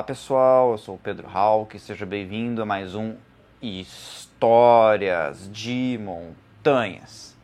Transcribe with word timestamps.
Olá 0.00 0.06
pessoal, 0.06 0.72
eu 0.72 0.78
sou 0.78 0.94
o 0.94 0.98
Pedro 0.98 1.28
Halk, 1.28 1.78
seja 1.78 2.06
bem-vindo 2.06 2.62
a 2.62 2.64
mais 2.64 2.94
um 2.94 3.16
Histórias 3.60 5.46
de 5.52 6.00
Montanhas. 6.02 7.36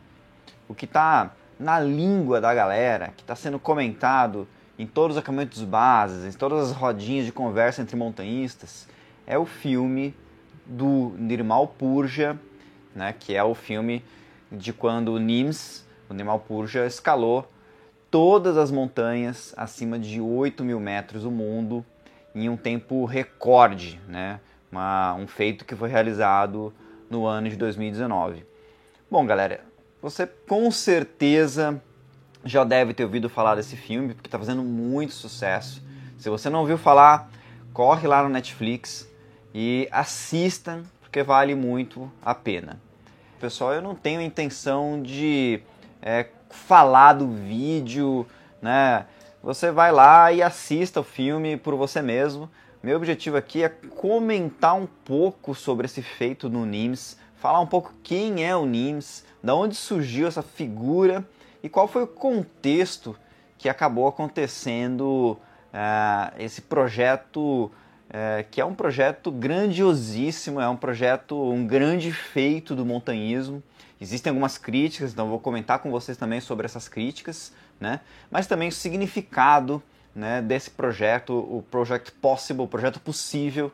O 0.67 0.73
que 0.73 0.85
está 0.85 1.35
na 1.59 1.79
língua 1.79 2.41
da 2.41 2.51
galera, 2.55 3.13
que 3.15 3.21
está 3.21 3.35
sendo 3.35 3.59
comentado 3.59 4.47
em 4.75 4.87
todos 4.87 5.15
os 5.15 5.21
acampamentos 5.21 5.63
bases, 5.63 6.25
em 6.25 6.35
todas 6.35 6.71
as 6.71 6.75
rodinhas 6.75 7.27
de 7.27 7.31
conversa 7.31 7.83
entre 7.83 7.95
montanhistas, 7.95 8.87
é 9.27 9.37
o 9.37 9.45
filme 9.45 10.15
do 10.65 11.13
Nirmal 11.15 11.67
Purja, 11.67 12.39
né, 12.95 13.13
que 13.13 13.35
é 13.35 13.43
o 13.43 13.53
filme 13.53 14.03
de 14.51 14.73
quando 14.73 15.09
o 15.09 15.19
Nims, 15.19 15.85
o 16.09 16.13
Nirmal 16.15 16.39
Purja, 16.39 16.87
escalou 16.87 17.47
todas 18.09 18.57
as 18.57 18.71
montanhas 18.71 19.53
acima 19.55 19.99
de 19.99 20.19
8 20.19 20.63
mil 20.63 20.79
metros 20.79 21.21
do 21.21 21.29
mundo 21.29 21.85
em 22.43 22.49
um 22.49 22.57
tempo 22.57 23.05
recorde, 23.05 23.99
né? 24.07 24.39
Uma, 24.71 25.13
um 25.15 25.27
feito 25.27 25.65
que 25.65 25.75
foi 25.75 25.89
realizado 25.89 26.73
no 27.09 27.25
ano 27.25 27.49
de 27.49 27.55
2019. 27.55 28.45
Bom, 29.09 29.25
galera, 29.25 29.61
você 30.01 30.27
com 30.27 30.69
certeza 30.69 31.81
já 32.43 32.63
deve 32.63 32.93
ter 32.93 33.03
ouvido 33.03 33.29
falar 33.29 33.55
desse 33.55 33.75
filme, 33.75 34.13
porque 34.13 34.27
está 34.27 34.37
fazendo 34.37 34.61
muito 34.61 35.13
sucesso. 35.13 35.81
Se 36.17 36.29
você 36.29 36.49
não 36.49 36.59
ouviu 36.59 36.77
falar, 36.77 37.29
corre 37.73 38.07
lá 38.07 38.21
no 38.21 38.29
Netflix 38.29 39.09
e 39.53 39.87
assista, 39.91 40.83
porque 41.01 41.23
vale 41.23 41.55
muito 41.55 42.11
a 42.21 42.35
pena. 42.35 42.79
Pessoal, 43.39 43.73
eu 43.73 43.81
não 43.81 43.95
tenho 43.95 44.21
intenção 44.21 45.01
de 45.01 45.61
é, 46.01 46.27
falar 46.49 47.13
do 47.13 47.27
vídeo, 47.27 48.25
né? 48.61 49.05
Você 49.47 49.71
vai 49.71 49.93
lá 49.93 50.29
e 50.29 50.43
assista 50.43 50.99
o 50.99 51.05
filme 51.05 51.55
por 51.55 51.73
você 51.73 52.01
mesmo. 52.01 52.49
Meu 52.83 52.97
objetivo 52.97 53.37
aqui 53.37 53.63
é 53.63 53.69
comentar 53.69 54.75
um 54.75 54.85
pouco 54.85 55.55
sobre 55.55 55.85
esse 55.85 56.01
feito 56.01 56.49
no 56.49 56.65
NIMS, 56.65 57.17
falar 57.37 57.61
um 57.61 57.65
pouco 57.65 57.93
quem 58.03 58.45
é 58.45 58.53
o 58.53 58.65
NIMS, 58.65 59.23
da 59.41 59.55
onde 59.55 59.73
surgiu 59.73 60.27
essa 60.27 60.41
figura 60.41 61.25
e 61.63 61.69
qual 61.69 61.87
foi 61.87 62.03
o 62.03 62.07
contexto 62.07 63.15
que 63.57 63.69
acabou 63.69 64.09
acontecendo 64.09 65.37
uh, 65.73 66.35
esse 66.37 66.61
projeto, 66.63 67.39
uh, 67.39 67.71
que 68.51 68.59
é 68.59 68.65
um 68.65 68.75
projeto 68.75 69.31
grandiosíssimo, 69.31 70.59
é 70.59 70.67
um 70.67 70.75
projeto, 70.75 71.41
um 71.41 71.65
grande 71.65 72.11
feito 72.11 72.75
do 72.75 72.85
montanhismo. 72.85 73.63
Existem 74.01 74.29
algumas 74.29 74.57
críticas, 74.57 75.13
então 75.13 75.29
vou 75.29 75.39
comentar 75.39 75.79
com 75.79 75.89
vocês 75.89 76.17
também 76.17 76.41
sobre 76.41 76.65
essas 76.65 76.89
críticas, 76.89 77.53
né? 77.79 77.99
mas 78.29 78.47
também 78.47 78.69
o 78.69 78.71
significado 78.71 79.81
né, 80.15 80.41
desse 80.41 80.71
projeto, 80.71 81.33
o 81.33 81.63
Project 81.69 82.11
Possible, 82.13 82.63
o 82.63 82.67
projeto 82.67 82.99
possível 82.99 83.71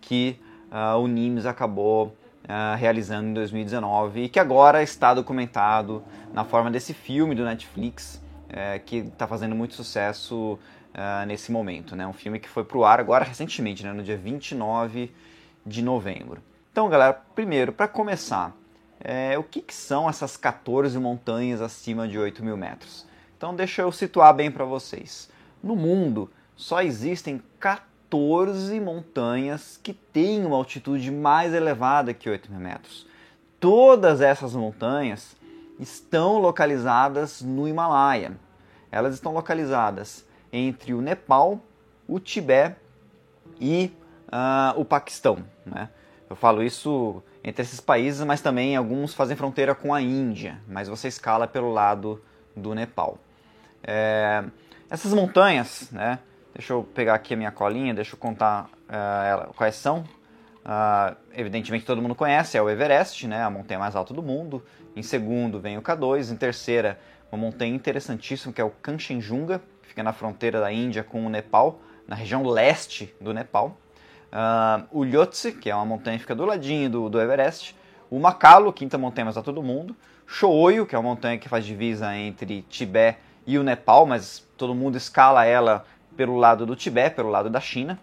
que 0.00 0.38
uh, 0.70 0.96
o 0.98 1.08
NIMS 1.08 1.46
acabou 1.46 2.16
uh, 2.44 2.76
realizando 2.76 3.28
em 3.28 3.34
2019 3.34 4.24
e 4.24 4.28
que 4.28 4.38
agora 4.38 4.82
está 4.82 5.12
documentado 5.12 6.02
na 6.32 6.44
forma 6.44 6.70
desse 6.70 6.94
filme 6.94 7.34
do 7.34 7.44
Netflix, 7.44 8.22
uh, 8.48 8.80
que 8.84 8.98
está 8.98 9.26
fazendo 9.26 9.54
muito 9.54 9.74
sucesso 9.74 10.58
uh, 10.94 11.26
nesse 11.26 11.50
momento. 11.50 11.96
Né? 11.96 12.06
Um 12.06 12.12
filme 12.12 12.38
que 12.38 12.48
foi 12.48 12.64
para 12.64 12.78
o 12.78 12.84
ar 12.84 13.00
agora 13.00 13.24
recentemente, 13.24 13.84
né, 13.84 13.92
no 13.92 14.02
dia 14.02 14.16
29 14.16 15.12
de 15.66 15.82
novembro. 15.82 16.42
Então, 16.72 16.88
galera, 16.88 17.12
primeiro, 17.34 17.72
para 17.72 17.88
começar, 17.88 18.54
é, 19.00 19.36
o 19.38 19.42
que, 19.42 19.60
que, 19.60 19.74
são 19.74 20.08
essas 20.08 20.36
14 20.36 20.98
montanhas 20.98 21.60
acima 21.60 22.06
de 22.06 22.18
8 22.18 22.44
mil 22.44 22.56
metros. 22.56 23.06
Então 23.40 23.56
deixa 23.56 23.80
eu 23.80 23.90
situar 23.90 24.34
bem 24.34 24.50
para 24.50 24.66
vocês. 24.66 25.30
No 25.62 25.74
mundo 25.74 26.30
só 26.54 26.82
existem 26.82 27.42
14 27.58 28.78
montanhas 28.78 29.80
que 29.82 29.94
têm 29.94 30.44
uma 30.44 30.56
altitude 30.56 31.10
mais 31.10 31.54
elevada 31.54 32.12
que 32.12 32.28
8 32.28 32.52
mil 32.52 32.60
metros. 32.60 33.06
Todas 33.58 34.20
essas 34.20 34.54
montanhas 34.54 35.34
estão 35.78 36.38
localizadas 36.38 37.40
no 37.40 37.66
Himalaia. 37.66 38.36
Elas 38.92 39.14
estão 39.14 39.32
localizadas 39.32 40.22
entre 40.52 40.92
o 40.92 41.00
Nepal, 41.00 41.60
o 42.06 42.20
Tibete 42.20 42.76
e 43.58 43.90
uh, 44.26 44.78
o 44.78 44.84
Paquistão. 44.84 45.38
Né? 45.64 45.88
Eu 46.28 46.36
falo 46.36 46.62
isso 46.62 47.22
entre 47.42 47.62
esses 47.62 47.80
países, 47.80 48.22
mas 48.22 48.42
também 48.42 48.76
alguns 48.76 49.14
fazem 49.14 49.34
fronteira 49.34 49.74
com 49.74 49.94
a 49.94 50.02
Índia, 50.02 50.60
mas 50.68 50.88
você 50.88 51.08
escala 51.08 51.48
pelo 51.48 51.72
lado 51.72 52.22
do 52.54 52.74
Nepal. 52.74 53.16
É, 53.82 54.44
essas 54.90 55.12
montanhas, 55.14 55.90
né? 55.92 56.18
Deixa 56.52 56.72
eu 56.72 56.82
pegar 56.82 57.14
aqui 57.14 57.34
a 57.34 57.36
minha 57.36 57.52
colinha, 57.52 57.94
deixa 57.94 58.14
eu 58.14 58.18
contar 58.18 58.64
uh, 58.88 59.24
ela, 59.24 59.50
quais 59.56 59.76
são. 59.76 60.00
Uh, 60.00 61.16
evidentemente 61.32 61.86
todo 61.86 62.02
mundo 62.02 62.14
conhece, 62.14 62.58
é 62.58 62.62
o 62.62 62.68
Everest, 62.68 63.26
né? 63.26 63.42
A 63.42 63.48
montanha 63.48 63.78
mais 63.78 63.94
alta 63.94 64.12
do 64.12 64.22
mundo. 64.22 64.62
Em 64.96 65.02
segundo 65.02 65.60
vem 65.60 65.78
o 65.78 65.82
K2, 65.82 66.32
em 66.32 66.36
terceira 66.36 66.98
uma 67.30 67.40
montanha 67.40 67.72
interessantíssima 67.72 68.52
que 68.52 68.60
é 68.60 68.64
o 68.64 68.70
Kanchenjunga, 68.70 69.62
que 69.82 69.88
fica 69.88 70.02
na 70.02 70.12
fronteira 70.12 70.60
da 70.60 70.72
Índia 70.72 71.04
com 71.04 71.24
o 71.24 71.28
Nepal, 71.28 71.80
na 72.06 72.16
região 72.16 72.44
leste 72.44 73.14
do 73.20 73.32
Nepal. 73.32 73.78
Uh, 74.32 74.86
o 74.90 75.04
Lhotse, 75.04 75.52
que 75.52 75.70
é 75.70 75.74
uma 75.74 75.86
montanha 75.86 76.16
que 76.16 76.22
fica 76.22 76.34
do 76.34 76.44
ladinho 76.44 76.90
do, 76.90 77.08
do 77.08 77.20
Everest, 77.20 77.76
o 78.10 78.18
Makalu, 78.18 78.72
quinta 78.72 78.98
montanha 78.98 79.26
mais 79.26 79.36
alta 79.36 79.52
do 79.52 79.62
mundo, 79.62 79.94
Shooyo, 80.26 80.84
que 80.84 80.96
é 80.96 80.98
uma 80.98 81.08
montanha 81.08 81.38
que 81.38 81.48
faz 81.48 81.64
divisa 81.64 82.16
entre 82.16 82.62
Tibete 82.62 83.29
e 83.50 83.58
o 83.58 83.64
Nepal, 83.64 84.06
mas 84.06 84.46
todo 84.56 84.74
mundo 84.74 84.96
escala 84.96 85.44
ela 85.44 85.84
pelo 86.16 86.36
lado 86.36 86.64
do 86.64 86.76
Tibete, 86.76 87.16
pelo 87.16 87.30
lado 87.30 87.50
da 87.50 87.60
China. 87.60 87.98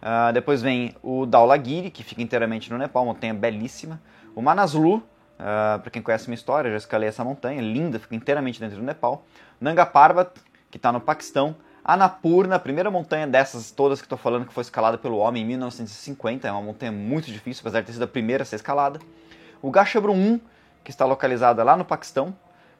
Uh, 0.00 0.32
depois 0.32 0.62
vem 0.62 0.94
o 1.02 1.26
Dhaulagiri, 1.26 1.90
que 1.90 2.02
fica 2.02 2.22
inteiramente 2.22 2.70
no 2.70 2.78
Nepal, 2.78 3.04
montanha 3.04 3.34
belíssima. 3.34 4.00
O 4.34 4.40
Manaslu, 4.40 4.96
uh, 4.96 5.78
para 5.80 5.90
quem 5.90 6.00
conhece 6.00 6.28
minha 6.28 6.36
história, 6.36 6.70
já 6.70 6.78
escalei 6.78 7.10
essa 7.10 7.22
montanha, 7.22 7.60
linda, 7.60 7.98
fica 7.98 8.14
inteiramente 8.14 8.58
dentro 8.58 8.78
do 8.78 8.82
Nepal. 8.82 9.26
Nanga 9.60 9.84
Parbat, 9.84 10.30
que 10.70 10.78
está 10.78 10.90
no 10.90 11.00
Paquistão. 11.00 11.54
Annapurna, 11.84 12.56
a 12.56 12.58
primeira 12.58 12.90
montanha 12.90 13.26
dessas 13.26 13.70
todas 13.70 14.00
que 14.00 14.06
estou 14.06 14.18
falando 14.18 14.46
que 14.46 14.54
foi 14.54 14.62
escalada 14.62 14.96
pelo 14.96 15.18
homem 15.18 15.42
em 15.42 15.46
1950, 15.46 16.48
é 16.48 16.50
uma 16.50 16.62
montanha 16.62 16.90
muito 16.90 17.30
difícil, 17.30 17.60
apesar 17.60 17.80
de 17.80 17.86
ter 17.86 17.92
sido 17.92 18.02
a 18.02 18.08
primeira 18.08 18.42
a 18.42 18.46
ser 18.46 18.56
escalada. 18.56 18.98
O 19.60 19.70
Gasherbrum 19.70 20.14
1, 20.14 20.40
que 20.82 20.90
está 20.90 21.04
localizada 21.04 21.62
lá 21.62 21.76
no 21.76 21.84
Paquistão. 21.84 22.34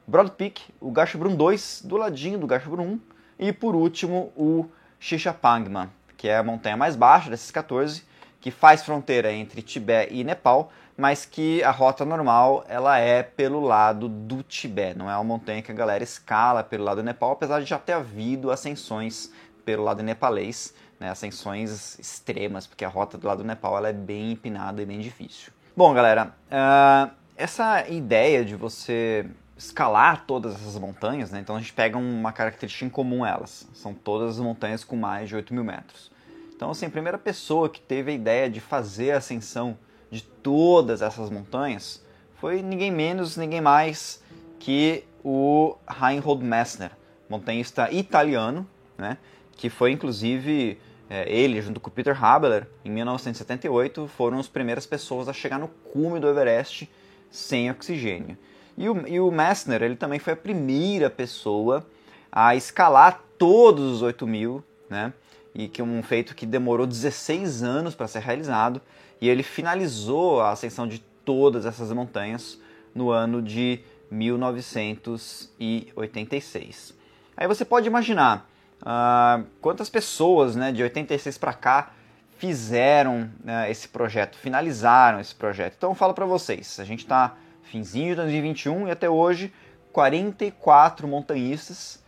Broad 0.09 0.31
Peak, 0.31 0.61
o 0.79 0.89
Gasherbrum 0.89 1.35
2, 1.35 1.81
do 1.83 1.97
ladinho 1.97 2.39
do 2.39 2.47
Gasherbrum 2.47 2.93
1. 2.93 2.99
E 3.39 3.51
por 3.51 3.75
último, 3.75 4.31
o 4.37 4.65
Shishapangma, 4.97 5.91
que 6.15 6.29
é 6.29 6.37
a 6.37 6.43
montanha 6.43 6.77
mais 6.77 6.95
baixa 6.95 7.29
desses 7.29 7.51
14, 7.51 8.05
que 8.39 8.49
faz 8.49 8.83
fronteira 8.83 9.33
entre 9.33 9.61
Tibete 9.61 10.13
e 10.13 10.23
Nepal, 10.23 10.71
mas 10.95 11.25
que 11.25 11.61
a 11.61 11.71
rota 11.71 12.05
normal 12.05 12.63
ela 12.69 12.97
é 12.97 13.21
pelo 13.21 13.59
lado 13.59 14.07
do 14.07 14.41
Tibete, 14.43 14.97
não 14.97 15.09
é 15.09 15.15
uma 15.15 15.25
montanha 15.25 15.61
que 15.61 15.73
a 15.73 15.75
galera 15.75 16.05
escala 16.05 16.63
pelo 16.63 16.85
lado 16.85 17.01
do 17.01 17.03
Nepal, 17.03 17.33
apesar 17.33 17.59
de 17.59 17.65
já 17.65 17.77
ter 17.77 17.91
havido 17.91 18.49
ascensões 18.49 19.29
pelo 19.65 19.83
lado 19.83 20.01
nepalês, 20.01 20.73
né, 20.97 21.09
ascensões 21.09 21.99
extremas, 21.99 22.65
porque 22.65 22.85
a 22.85 22.87
rota 22.87 23.17
do 23.17 23.27
lado 23.27 23.39
do 23.39 23.43
Nepal 23.43 23.77
ela 23.77 23.89
é 23.89 23.93
bem 23.93 24.31
empinada 24.31 24.81
e 24.81 24.85
bem 24.85 25.01
difícil. 25.01 25.51
Bom, 25.75 25.93
galera, 25.93 26.33
uh, 26.49 27.11
essa 27.35 27.87
ideia 27.89 28.45
de 28.45 28.55
você 28.55 29.27
escalar 29.57 30.25
todas 30.25 30.53
essas 30.55 30.77
montanhas, 30.77 31.31
né, 31.31 31.39
então 31.39 31.55
a 31.55 31.59
gente 31.59 31.73
pega 31.73 31.97
uma 31.97 32.31
característica 32.31 32.85
em 32.85 32.89
comum 32.89 33.25
elas, 33.25 33.67
são 33.73 33.93
todas 33.93 34.35
as 34.35 34.39
montanhas 34.39 34.83
com 34.83 34.95
mais 34.95 35.27
de 35.27 35.35
8 35.35 35.53
mil 35.53 35.63
metros. 35.63 36.11
Então, 36.55 36.71
assim, 36.71 36.85
a 36.85 36.89
primeira 36.89 37.17
pessoa 37.17 37.69
que 37.69 37.79
teve 37.79 38.11
a 38.11 38.13
ideia 38.13 38.49
de 38.49 38.59
fazer 38.59 39.11
a 39.11 39.17
ascensão 39.17 39.77
de 40.09 40.21
todas 40.23 41.01
essas 41.01 41.29
montanhas 41.29 42.03
foi 42.35 42.61
ninguém 42.61 42.91
menos, 42.91 43.37
ninguém 43.37 43.61
mais 43.61 44.23
que 44.59 45.03
o 45.23 45.75
Reinhold 45.87 46.43
Messner, 46.43 46.91
montanhista 47.29 47.91
italiano, 47.91 48.67
né, 48.97 49.17
que 49.51 49.69
foi 49.69 49.91
inclusive 49.91 50.79
é, 51.09 51.29
ele, 51.31 51.61
junto 51.61 51.79
com 51.79 51.89
Peter 51.89 52.23
Habeler, 52.23 52.67
em 52.83 52.91
1978, 52.91 54.07
foram 54.07 54.39
as 54.39 54.47
primeiras 54.47 54.85
pessoas 54.85 55.27
a 55.27 55.33
chegar 55.33 55.57
no 55.57 55.67
cume 55.67 56.19
do 56.19 56.27
Everest 56.27 56.89
sem 57.29 57.69
oxigênio. 57.71 58.37
E 58.77 58.87
o, 58.87 59.07
e 59.07 59.19
o 59.19 59.31
Messner, 59.31 59.81
ele 59.81 59.95
também 59.95 60.19
foi 60.19 60.33
a 60.33 60.37
primeira 60.37 61.09
pessoa 61.09 61.83
a 62.31 62.55
escalar 62.55 63.23
todos 63.37 63.93
os 63.93 64.01
8 64.01 64.25
mil, 64.27 64.63
né? 64.89 65.13
E 65.53 65.67
que 65.67 65.81
um 65.81 66.01
feito 66.03 66.35
que 66.35 66.45
demorou 66.45 66.85
16 66.85 67.63
anos 67.63 67.95
para 67.95 68.07
ser 68.07 68.19
realizado 68.19 68.79
e 69.19 69.27
ele 69.27 69.41
finalizou 69.41 70.41
a 70.41 70.51
ascensão 70.51 70.87
de 70.87 70.99
todas 71.25 71.65
essas 71.65 71.91
montanhas 71.91 72.61
no 72.93 73.09
ano 73.09 73.41
de 73.41 73.79
1986. 74.11 76.93
Aí 77.35 77.47
você 77.47 77.65
pode 77.65 77.87
imaginar 77.87 78.47
uh, 78.81 79.43
quantas 79.59 79.89
pessoas 79.89 80.55
né, 80.55 80.71
de 80.71 80.83
86 80.83 81.39
para 81.39 81.53
cá 81.53 81.93
fizeram 82.37 83.31
uh, 83.43 83.65
esse 83.69 83.87
projeto, 83.87 84.37
finalizaram 84.37 85.19
esse 85.19 85.33
projeto. 85.33 85.73
Então 85.77 85.89
eu 85.91 85.95
falo 85.95 86.13
para 86.13 86.25
vocês, 86.25 86.79
a 86.79 86.83
gente 86.83 86.99
está 86.99 87.35
finzinho 87.71 88.09
de 88.09 88.15
2021 88.15 88.87
e 88.87 88.91
até 88.91 89.09
hoje 89.09 89.53
44 89.91 91.07
montanhistas 91.07 92.03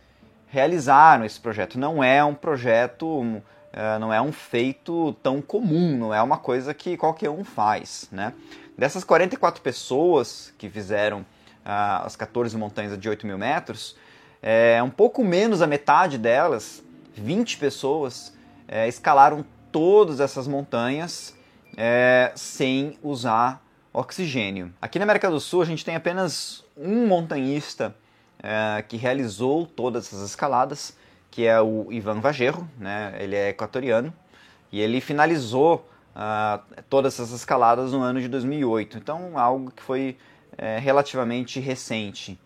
realizaram 0.48 1.24
esse 1.24 1.40
projeto. 1.40 1.78
Não 1.78 2.02
é 2.02 2.24
um 2.24 2.34
projeto 2.34 3.06
uh, 3.06 3.98
não 3.98 4.12
é 4.12 4.20
um 4.20 4.32
feito 4.32 5.12
tão 5.22 5.40
comum, 5.40 5.96
não 5.96 6.14
é 6.14 6.20
uma 6.22 6.38
coisa 6.38 6.74
que 6.74 6.96
qualquer 6.96 7.30
um 7.30 7.44
faz, 7.44 8.08
né? 8.10 8.32
Dessas 8.76 9.04
44 9.04 9.62
pessoas 9.62 10.52
que 10.58 10.68
fizeram 10.68 11.20
uh, 11.20 12.04
as 12.04 12.16
14 12.16 12.56
montanhas 12.56 12.98
de 12.98 13.08
8 13.08 13.26
mil 13.26 13.38
metros, 13.38 13.96
é, 14.42 14.82
um 14.82 14.88
pouco 14.88 15.22
menos 15.22 15.60
a 15.60 15.66
metade 15.66 16.16
delas, 16.16 16.82
20 17.14 17.58
pessoas, 17.58 18.34
é, 18.66 18.88
escalaram 18.88 19.44
todas 19.70 20.18
essas 20.18 20.48
montanhas 20.48 21.34
é, 21.76 22.32
sem 22.34 22.98
usar 23.02 23.62
oxigênio. 23.92 24.72
Aqui 24.80 24.98
na 24.98 25.04
América 25.04 25.30
do 25.30 25.40
Sul 25.40 25.62
a 25.62 25.64
gente 25.64 25.84
tem 25.84 25.96
apenas 25.96 26.64
um 26.76 27.06
montanhista 27.06 27.94
é, 28.42 28.82
que 28.82 28.96
realizou 28.96 29.66
todas 29.66 30.06
essas 30.06 30.28
escaladas, 30.28 30.96
que 31.30 31.46
é 31.46 31.60
o 31.60 31.92
Ivan 31.92 32.20
Vagerro, 32.20 32.68
né? 32.78 33.14
ele 33.18 33.36
é 33.36 33.50
equatoriano, 33.50 34.12
e 34.72 34.80
ele 34.80 35.00
finalizou 35.00 35.88
uh, 36.14 36.82
todas 36.88 37.14
essas 37.14 37.32
escaladas 37.32 37.92
no 37.92 38.00
ano 38.00 38.20
de 38.20 38.28
2008, 38.28 38.98
então 38.98 39.38
algo 39.38 39.70
que 39.70 39.82
foi 39.82 40.16
é, 40.56 40.78
relativamente 40.78 41.58
recente. 41.60 42.38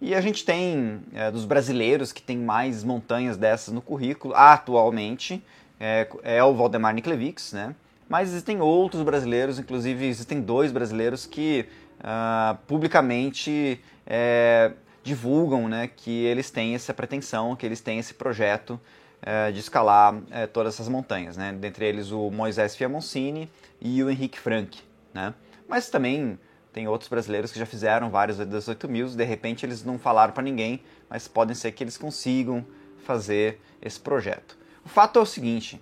E 0.00 0.14
a 0.14 0.20
gente 0.20 0.44
tem 0.44 1.00
é, 1.12 1.30
dos 1.30 1.44
brasileiros 1.44 2.12
que 2.12 2.22
tem 2.22 2.38
mais 2.38 2.84
montanhas 2.84 3.36
dessas 3.36 3.74
no 3.74 3.82
currículo, 3.82 4.34
atualmente, 4.34 5.44
é, 5.80 6.08
é 6.22 6.42
o 6.42 6.54
Valdemar 6.54 6.94
Niklevics, 6.94 7.52
né? 7.52 7.74
Mas 8.08 8.28
existem 8.30 8.60
outros 8.60 9.02
brasileiros, 9.02 9.58
inclusive 9.58 10.06
existem 10.06 10.40
dois 10.40 10.72
brasileiros 10.72 11.26
que 11.26 11.66
uh, 12.00 12.56
publicamente 12.66 13.80
é, 14.06 14.72
divulgam 15.02 15.68
né, 15.68 15.90
que 15.94 16.24
eles 16.24 16.50
têm 16.50 16.74
essa 16.74 16.94
pretensão, 16.94 17.54
que 17.54 17.66
eles 17.66 17.80
têm 17.80 17.98
esse 17.98 18.14
projeto 18.14 18.80
é, 19.20 19.52
de 19.52 19.60
escalar 19.60 20.18
é, 20.30 20.46
todas 20.46 20.74
essas 20.74 20.88
montanhas. 20.88 21.36
Né? 21.36 21.52
Dentre 21.52 21.84
eles 21.84 22.10
o 22.10 22.30
Moisés 22.30 22.74
Fiamoncini 22.74 23.50
e 23.80 24.02
o 24.02 24.08
Henrique 24.08 24.38
Frank. 24.38 24.78
Né? 25.12 25.34
Mas 25.68 25.90
também 25.90 26.38
tem 26.72 26.88
outros 26.88 27.10
brasileiros 27.10 27.52
que 27.52 27.58
já 27.58 27.66
fizeram 27.66 28.08
vários 28.08 28.38
das 28.38 28.68
8 28.68 28.88
mil, 28.88 29.08
de 29.08 29.24
repente 29.24 29.66
eles 29.66 29.84
não 29.84 29.98
falaram 29.98 30.32
para 30.32 30.42
ninguém, 30.42 30.82
mas 31.10 31.28
podem 31.28 31.54
ser 31.54 31.72
que 31.72 31.84
eles 31.84 31.98
consigam 31.98 32.64
fazer 33.04 33.60
esse 33.82 33.98
projeto. 33.98 34.56
O 34.84 34.88
fato 34.88 35.18
é 35.18 35.22
o 35.22 35.26
seguinte: 35.26 35.80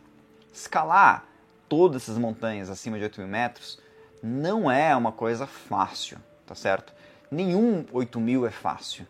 escalar 0.53 1.27
todas 1.69 2.03
essas 2.03 2.19
montanhas 2.19 2.71
acima 2.71 2.99
de 2.99 3.05
8 3.05 3.21
mil 3.21 3.29
metros 3.29 3.79
não 4.23 4.71
é 4.71 4.95
uma 4.97 5.13
coisa 5.13 5.47
fácil, 5.47 6.19
tá 6.47 6.55
certo? 6.55 6.93
Nenhum 7.31 7.85
8 7.93 8.21
mil 8.21 8.47
é 8.47 8.51
fácil. 8.51 9.07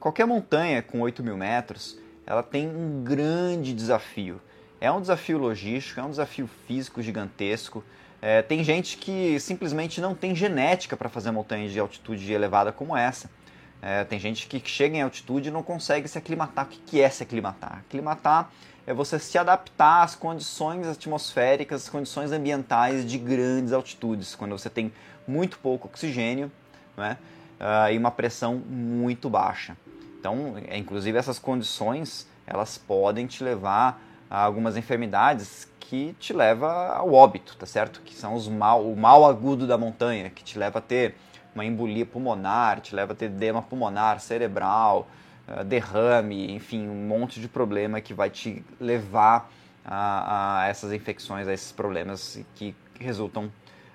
Qualquer 0.00 0.26
montanha 0.26 0.82
com 0.82 1.00
8 1.00 1.22
mil 1.22 1.36
metros, 1.36 1.98
ela 2.26 2.42
tem 2.42 2.68
um 2.68 3.02
grande 3.02 3.72
desafio. 3.72 4.40
É 4.80 4.90
um 4.92 5.00
desafio 5.00 5.38
logístico, 5.38 6.00
é 6.00 6.04
um 6.04 6.10
desafio 6.10 6.48
físico 6.66 7.02
gigantesco. 7.02 7.84
É, 8.22 8.42
tem 8.42 8.62
gente 8.62 8.96
que 8.96 9.38
simplesmente 9.40 10.00
não 10.00 10.14
tem 10.14 10.34
genética 10.34 10.96
para 10.96 11.08
fazer 11.08 11.30
montanhas 11.30 11.72
de 11.72 11.80
altitude 11.80 12.32
elevada 12.32 12.72
como 12.72 12.96
essa. 12.96 13.30
É, 13.80 14.04
tem 14.04 14.18
gente 14.18 14.46
que 14.46 14.60
chega 14.68 14.96
em 14.96 15.02
altitude 15.02 15.48
e 15.48 15.52
não 15.52 15.62
consegue 15.62 16.08
se 16.08 16.18
aclimatar. 16.18 16.66
O 16.66 16.68
que 16.68 17.00
é 17.00 17.08
se 17.08 17.22
aclimatar? 17.22 17.78
Aclimatar 17.86 18.50
é 18.86 18.92
você 18.92 19.18
se 19.18 19.38
adaptar 19.38 20.02
às 20.02 20.14
condições 20.14 20.86
atmosféricas, 20.86 21.82
às 21.82 21.88
condições 21.88 22.32
ambientais 22.32 23.04
de 23.04 23.18
grandes 23.18 23.72
altitudes, 23.72 24.34
quando 24.34 24.58
você 24.58 24.70
tem 24.70 24.92
muito 25.26 25.58
pouco 25.58 25.88
oxigênio 25.88 26.50
né, 26.96 27.18
uh, 27.60 27.92
e 27.92 27.98
uma 27.98 28.10
pressão 28.10 28.56
muito 28.56 29.28
baixa. 29.28 29.76
Então, 30.18 30.54
é, 30.66 30.76
inclusive 30.76 31.16
essas 31.16 31.38
condições, 31.38 32.26
elas 32.46 32.78
podem 32.78 33.26
te 33.26 33.44
levar 33.44 34.02
a 34.30 34.42
algumas 34.42 34.76
enfermidades 34.76 35.68
que 35.78 36.14
te 36.18 36.32
leva 36.32 36.88
ao 36.88 37.12
óbito, 37.12 37.56
tá 37.56 37.66
certo? 37.66 38.00
Que 38.04 38.14
são 38.14 38.34
os 38.34 38.48
mal, 38.48 38.84
o 38.84 38.96
mal 38.96 39.24
agudo 39.24 39.66
da 39.66 39.78
montanha, 39.78 40.28
que 40.30 40.42
te 40.42 40.58
leva 40.58 40.80
a 40.80 40.82
ter 40.82 41.14
uma 41.54 41.64
embolia 41.64 42.06
pulmonar, 42.06 42.80
te 42.80 42.94
leva 42.94 43.12
a 43.12 43.16
ter 43.16 43.26
edema 43.26 43.62
pulmonar, 43.62 44.20
cerebral, 44.20 45.08
eh, 45.46 45.64
derrame, 45.64 46.52
enfim, 46.52 46.88
um 46.88 47.06
monte 47.06 47.40
de 47.40 47.48
problema 47.48 48.00
que 48.00 48.14
vai 48.14 48.30
te 48.30 48.64
levar 48.80 49.50
a, 49.84 50.62
a 50.62 50.68
essas 50.68 50.92
infecções, 50.92 51.48
a 51.48 51.52
esses 51.52 51.72
problemas 51.72 52.40
que 52.54 52.74
resultam 53.00 53.50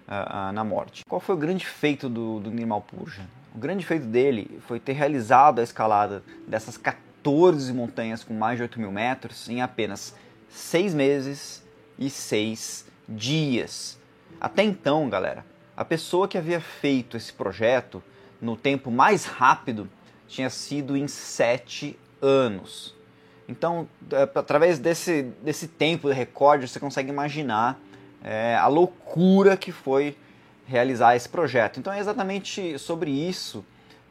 a, 0.08 0.50
a, 0.50 0.52
na 0.52 0.64
morte. 0.64 1.04
Qual 1.08 1.22
foi 1.22 1.36
o 1.36 1.38
grande 1.38 1.66
feito 1.66 2.10
do, 2.10 2.40
do 2.40 2.50
Animal 2.50 2.82
Purja? 2.82 3.22
O 3.54 3.58
grande 3.58 3.86
feito 3.86 4.06
dele 4.06 4.60
foi 4.68 4.80
ter 4.80 4.94
realizado 4.94 5.60
a 5.60 5.64
escalada 5.64 6.24
dessas 6.48 6.76
14 6.76 7.72
montanhas 7.72 8.24
com 8.24 8.34
mais 8.34 8.58
de 8.58 8.64
8 8.64 8.80
mil 8.80 8.92
metros 8.92 9.48
em 9.48 9.62
apenas 9.62 10.16
6 10.50 10.94
meses 10.94 11.64
e 11.98 12.10
6 12.10 12.86
dias. 13.08 14.00
Até 14.42 14.64
então, 14.64 15.08
galera, 15.08 15.46
a 15.76 15.84
pessoa 15.84 16.28
que 16.28 16.38
havia 16.38 16.62
feito 16.62 17.18
esse 17.18 17.34
projeto 17.34 18.04
no 18.40 18.56
tempo 18.56 18.92
mais 18.92 19.26
rápido 19.26 19.90
tinha 20.28 20.50
sido 20.50 20.96
em 20.96 21.08
sete 21.08 21.98
anos. 22.22 22.96
Então, 23.48 23.88
é, 24.12 24.24
através 24.24 24.80
desse, 24.80 25.24
desse 25.42 25.68
tempo 25.68 26.08
de 26.10 26.14
recorde, 26.16 26.68
você 26.68 26.80
consegue 26.80 27.10
imaginar 27.10 27.80
é, 28.24 28.56
a 28.56 28.68
loucura 28.68 29.58
que 29.58 29.72
foi 29.72 30.16
realizar 30.66 31.16
esse 31.16 31.28
projeto. 31.28 31.80
Então, 31.80 31.92
é 31.92 32.00
exatamente 32.00 32.78
sobre 32.80 33.12
isso 33.12 33.66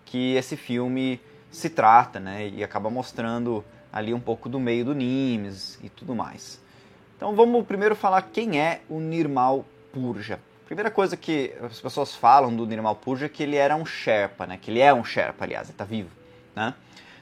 que 0.05 0.35
esse 0.35 0.57
filme 0.57 1.21
se 1.51 1.71
trata, 1.71 2.21
né? 2.21 2.49
E 2.49 2.63
acaba 2.63 2.91
mostrando 2.91 3.65
ali 3.93 4.13
um 4.13 4.21
pouco 4.21 4.49
do 4.49 4.61
meio 4.61 4.85
do 4.85 4.95
Nimes 4.95 5.79
e 5.83 5.89
tudo 5.89 6.15
mais. 6.15 6.61
Então, 7.17 7.35
vamos 7.35 7.65
primeiro 7.67 7.95
falar 7.95 8.23
quem 8.23 8.61
é 8.61 8.81
o 8.89 9.01
Nirmal 9.01 9.65
Purja. 9.93 10.39
Primeira 10.73 10.91
coisa 10.91 11.19
que 11.19 11.53
as 11.61 11.83
pessoas 11.83 12.15
falam 12.15 12.57
do 12.57 12.67
Nirmal 12.67 12.97
Purja 12.97 13.27
é 13.27 13.29
que 13.29 13.43
ele 13.43 13.57
era 13.57 13.77
um 13.77 13.85
Sherpa, 13.85 14.47
né? 14.47 14.59
Que 14.59 14.71
ele 14.71 14.81
é 14.81 14.95
um 14.95 15.05
Sherpa, 15.05 15.45
aliás, 15.45 15.69
ele 15.69 15.75
está 15.75 15.85
vivo, 15.85 16.09
né? 16.57 16.73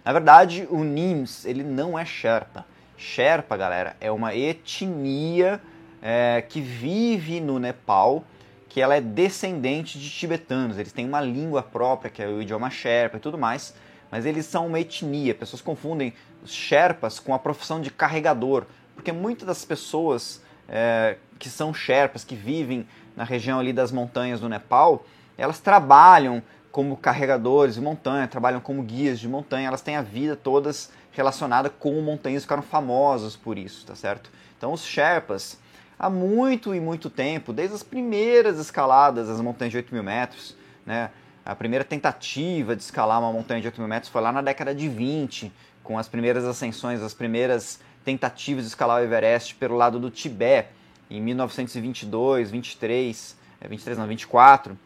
Na 0.05 0.13
verdade, 0.13 0.69
o 0.71 0.85
Nims, 0.85 1.45
ele 1.45 1.65
não 1.65 1.99
é 1.99 2.05
Sherpa. 2.05 2.65
Sherpa, 2.97 3.57
galera, 3.57 3.97
é 4.01 4.09
uma 4.09 4.37
etnia 4.37 5.61
é, 6.01 6.45
que 6.49 6.61
vive 6.61 7.41
no 7.41 7.59
Nepal, 7.59 8.25
que 8.69 8.81
ela 8.81 8.95
é 8.95 9.01
descendente 9.01 9.99
de 9.99 10.09
tibetanos. 10.09 10.79
Eles 10.79 10.93
têm 10.93 11.05
uma 11.05 11.21
língua 11.21 11.61
própria, 11.61 12.09
que 12.09 12.23
é 12.23 12.29
o 12.29 12.41
idioma 12.41 12.71
Sherpa 12.71 13.17
e 13.17 13.21
tudo 13.21 13.37
mais, 13.37 13.75
mas 14.13 14.27
eles 14.27 14.47
são 14.47 14.69
uma 14.69 14.79
etnia. 14.79 15.35
Pessoas 15.35 15.61
confundem 15.61 16.15
os 16.41 16.53
Sherpas 16.53 17.19
com 17.19 17.35
a 17.35 17.39
profissão 17.41 17.81
de 17.81 17.91
carregador, 17.91 18.67
porque 18.95 19.11
muitas 19.11 19.45
das 19.45 19.65
pessoas 19.65 20.41
é, 20.69 21.17
que 21.37 21.49
são 21.49 21.75
Sherpas, 21.75 22.23
que 22.23 22.37
vivem 22.37 22.87
na 23.21 23.27
região 23.27 23.61
ali 23.61 23.71
das 23.71 23.93
montanhas 23.93 24.41
do 24.41 24.49
Nepal, 24.49 25.05
elas 25.37 25.61
trabalham 25.61 26.43
como 26.73 26.97
carregadores 26.97 27.75
de 27.75 27.81
montanha, 27.83 28.27
trabalham 28.27 28.61
como 28.61 28.83
guias 28.83 29.21
de 29.21 29.29
montanha, 29.29 29.69
elas 29.69 29.83
têm 29.83 29.95
a 29.95 30.01
vida 30.01 30.35
todas 30.35 30.91
relacionada 31.13 31.69
com 31.69 32.01
montanhas, 32.01 32.45
ficaram 32.45 32.63
famosos 32.63 33.37
por 33.37 33.59
isso, 33.59 33.85
tá 33.85 33.95
certo? 33.95 34.31
Então 34.57 34.73
os 34.73 34.87
Sherpas, 34.87 35.59
há 35.99 36.09
muito 36.09 36.75
e 36.75 36.81
muito 36.81 37.11
tempo, 37.11 37.53
desde 37.53 37.75
as 37.75 37.83
primeiras 37.83 38.59
escaladas 38.59 39.29
das 39.29 39.39
montanhas 39.39 39.73
de 39.73 39.77
8 39.77 39.93
mil 39.93 40.03
metros, 40.03 40.57
né? 40.87 41.11
A 41.45 41.55
primeira 41.55 41.85
tentativa 41.85 42.75
de 42.75 42.83
escalar 42.83 43.21
uma 43.21 43.31
montanha 43.31 43.61
de 43.61 43.67
8 43.67 43.79
mil 43.79 43.89
metros 43.89 44.11
foi 44.11 44.23
lá 44.23 44.33
na 44.33 44.41
década 44.41 44.75
de 44.75 44.89
20, 44.89 45.53
com 45.83 45.99
as 45.99 46.09
primeiras 46.09 46.47
ascensões, 46.47 47.03
as 47.03 47.13
primeiras 47.13 47.81
tentativas 48.03 48.65
de 48.65 48.69
escalar 48.69 49.03
o 49.03 49.05
Everest 49.05 49.57
pelo 49.57 49.77
lado 49.77 50.01
do 50.01 50.11
Tibete, 50.11 50.80
em 51.11 51.21
1922, 51.21 52.51
23, 52.51 53.37
23 53.69 53.99
não, 53.99 54.07
24. 54.07 54.79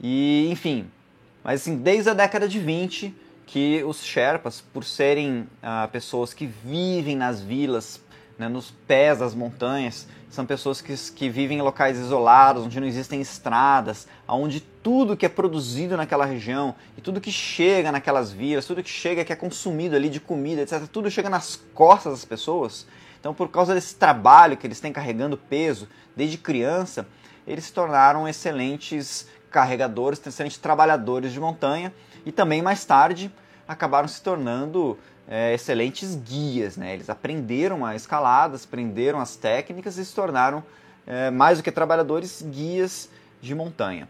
E, 0.00 0.48
enfim, 0.50 0.86
mas 1.44 1.60
assim, 1.60 1.76
desde 1.76 2.10
a 2.10 2.14
década 2.14 2.48
de 2.48 2.58
20 2.58 3.14
que 3.46 3.84
os 3.84 4.04
Sherpas, 4.04 4.60
por 4.60 4.84
serem 4.84 5.46
ah, 5.62 5.88
pessoas 5.92 6.34
que 6.34 6.46
vivem 6.46 7.14
nas 7.14 7.40
vilas, 7.40 8.00
né, 8.36 8.48
nos 8.48 8.70
pés 8.70 9.20
das 9.20 9.34
montanhas, 9.34 10.08
são 10.28 10.44
pessoas 10.44 10.80
que, 10.80 10.94
que 11.12 11.28
vivem 11.28 11.58
em 11.58 11.62
locais 11.62 11.98
isolados, 11.98 12.64
onde 12.64 12.78
não 12.80 12.86
existem 12.86 13.20
estradas, 13.20 14.06
onde 14.28 14.60
tudo 14.60 15.16
que 15.16 15.24
é 15.24 15.28
produzido 15.28 15.96
naquela 15.96 16.26
região 16.26 16.74
e 16.98 17.00
tudo 17.00 17.20
que 17.20 17.32
chega 17.32 17.90
naquelas 17.90 18.32
vilas, 18.32 18.66
tudo 18.66 18.82
que 18.82 18.90
chega 18.90 19.24
que 19.24 19.32
é 19.32 19.36
consumido 19.36 19.96
ali 19.96 20.10
de 20.10 20.20
comida, 20.20 20.62
etc., 20.62 20.82
tudo 20.92 21.10
chega 21.10 21.30
nas 21.30 21.56
costas 21.72 22.12
das 22.12 22.24
pessoas. 22.24 22.86
Então, 23.18 23.34
por 23.34 23.48
causa 23.48 23.74
desse 23.74 23.94
trabalho 23.94 24.56
que 24.56 24.66
eles 24.66 24.80
têm 24.80 24.92
carregando 24.92 25.36
peso 25.36 25.88
desde 26.14 26.38
criança, 26.38 27.06
eles 27.46 27.64
se 27.64 27.72
tornaram 27.72 28.28
excelentes 28.28 29.26
carregadores, 29.50 30.24
excelentes 30.26 30.58
trabalhadores 30.58 31.32
de 31.32 31.40
montanha 31.40 31.92
e 32.24 32.32
também 32.32 32.60
mais 32.60 32.84
tarde 32.84 33.32
acabaram 33.66 34.08
se 34.08 34.20
tornando 34.22 34.98
é, 35.28 35.54
excelentes 35.54 36.14
guias. 36.14 36.76
Né? 36.76 36.94
Eles 36.94 37.08
aprenderam 37.08 37.84
a 37.84 37.94
escaladas, 37.94 38.64
aprenderam 38.64 39.20
as 39.20 39.36
técnicas 39.36 39.96
e 39.98 40.04
se 40.04 40.14
tornaram, 40.14 40.62
é, 41.06 41.30
mais 41.30 41.58
do 41.58 41.64
que 41.64 41.70
trabalhadores, 41.70 42.42
guias 42.42 43.08
de 43.40 43.54
montanha. 43.54 44.08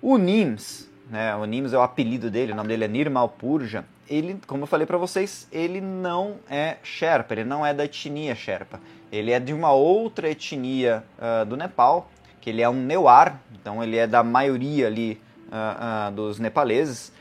O 0.00 0.16
Nims, 0.16 0.88
né, 1.10 1.34
o 1.34 1.44
Nims 1.44 1.72
é 1.72 1.78
o 1.78 1.82
apelido 1.82 2.30
dele, 2.30 2.52
o 2.52 2.54
nome 2.54 2.68
dele 2.68 2.84
é 2.84 2.88
Nirmal 2.88 3.28
Purja, 3.28 3.84
ele, 4.10 4.40
como 4.46 4.64
eu 4.64 4.66
falei 4.66 4.86
para 4.86 4.98
vocês, 4.98 5.46
ele 5.52 5.80
não 5.80 6.38
é 6.50 6.78
Sherpa, 6.82 7.32
ele 7.32 7.44
não 7.44 7.64
é 7.64 7.72
da 7.72 7.84
etnia 7.84 8.34
Sherpa. 8.34 8.80
Ele 9.12 9.30
é 9.30 9.38
de 9.38 9.54
uma 9.54 9.72
outra 9.72 10.28
etnia 10.28 11.04
uh, 11.16 11.46
do 11.46 11.56
Nepal, 11.56 12.10
que 12.40 12.50
ele 12.50 12.60
é 12.60 12.68
um 12.68 12.74
Newar, 12.74 13.40
então 13.52 13.82
ele 13.82 13.96
é 13.96 14.06
da 14.08 14.24
maioria 14.24 14.88
ali 14.88 15.20
uh, 15.46 16.08
uh, 16.08 16.12
dos 16.12 16.40
nepaleses. 16.40 17.12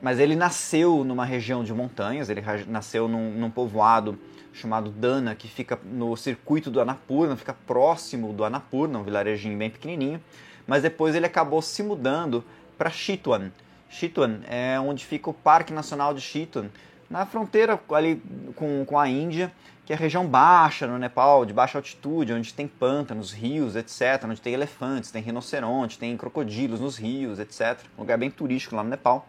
mas 0.00 0.18
ele 0.18 0.36
nasceu 0.36 1.04
numa 1.04 1.24
região 1.24 1.62
de 1.64 1.74
montanhas, 1.74 2.30
ele 2.30 2.42
nasceu 2.68 3.08
num, 3.08 3.32
num, 3.32 3.50
povoado 3.50 4.18
chamado 4.52 4.90
Dana, 4.90 5.34
que 5.34 5.48
fica 5.48 5.78
no 5.84 6.16
circuito 6.16 6.70
do 6.70 6.80
Annapurna, 6.80 7.36
fica 7.36 7.54
próximo 7.66 8.32
do 8.32 8.44
Annapurna, 8.44 8.98
um 8.98 9.02
vilarejinho 9.02 9.58
bem 9.58 9.68
pequenininho. 9.68 10.20
Mas 10.66 10.82
depois 10.82 11.14
ele 11.14 11.26
acabou 11.26 11.60
se 11.60 11.82
mudando 11.82 12.44
para 12.78 12.90
Chitwan. 12.90 13.50
Chitwan 13.90 14.40
é 14.48 14.80
onde 14.80 15.04
fica 15.04 15.28
o 15.28 15.34
Parque 15.34 15.72
Nacional 15.72 16.14
de 16.14 16.22
Chitwan, 16.22 16.68
na 17.10 17.26
fronteira 17.26 17.78
ali 17.92 18.22
com, 18.56 18.84
com 18.86 18.98
a 18.98 19.08
Índia 19.08 19.52
que 19.90 19.92
é 19.92 19.96
a 19.96 19.98
região 19.98 20.24
baixa 20.24 20.86
no 20.86 20.96
Nepal, 20.96 21.44
de 21.44 21.52
baixa 21.52 21.76
altitude, 21.76 22.32
onde 22.32 22.54
tem 22.54 22.68
pântanos, 22.68 23.32
rios, 23.32 23.74
etc., 23.74 24.24
onde 24.24 24.40
tem 24.40 24.54
elefantes, 24.54 25.10
tem 25.10 25.20
rinoceronte, 25.20 25.98
tem 25.98 26.16
crocodilos 26.16 26.78
nos 26.78 26.96
rios, 26.96 27.40
etc. 27.40 27.76
Um 27.98 28.02
lugar 28.02 28.16
bem 28.16 28.30
turístico 28.30 28.76
lá 28.76 28.84
no 28.84 28.88
Nepal. 28.88 29.26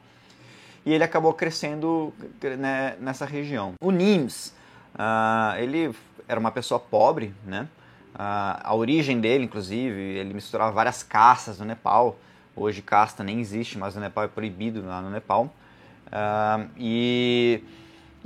E 0.86 0.94
ele 0.94 1.04
acabou 1.04 1.34
crescendo 1.34 2.14
né, 2.60 2.96
nessa 3.00 3.26
região. 3.26 3.74
O 3.82 3.90
Nims, 3.90 4.54
uh, 4.94 5.58
ele 5.58 5.96
era 6.28 6.40
uma 6.40 6.52
pessoa 6.52 6.80
pobre, 6.80 7.34
né? 7.44 7.68
Uh, 8.14 8.62
a 8.62 8.76
origem 8.76 9.20
dele, 9.20 9.46
inclusive, 9.46 10.00
ele 10.00 10.32
misturava 10.32 10.72
várias 10.72 11.02
castas 11.02 11.58
no 11.58 11.66
Nepal. 11.66 12.20
Hoje 12.62 12.84
casta 12.84 13.24
nem 13.24 13.40
existe, 13.40 13.76
mas 13.76 13.96
no 13.96 14.02
Nepal 14.02 14.26
é 14.26 14.28
proibido 14.28 14.86
lá 14.86 15.02
no 15.02 15.10
Nepal. 15.10 15.46
Uh, 16.06 16.70
e, 16.78 17.64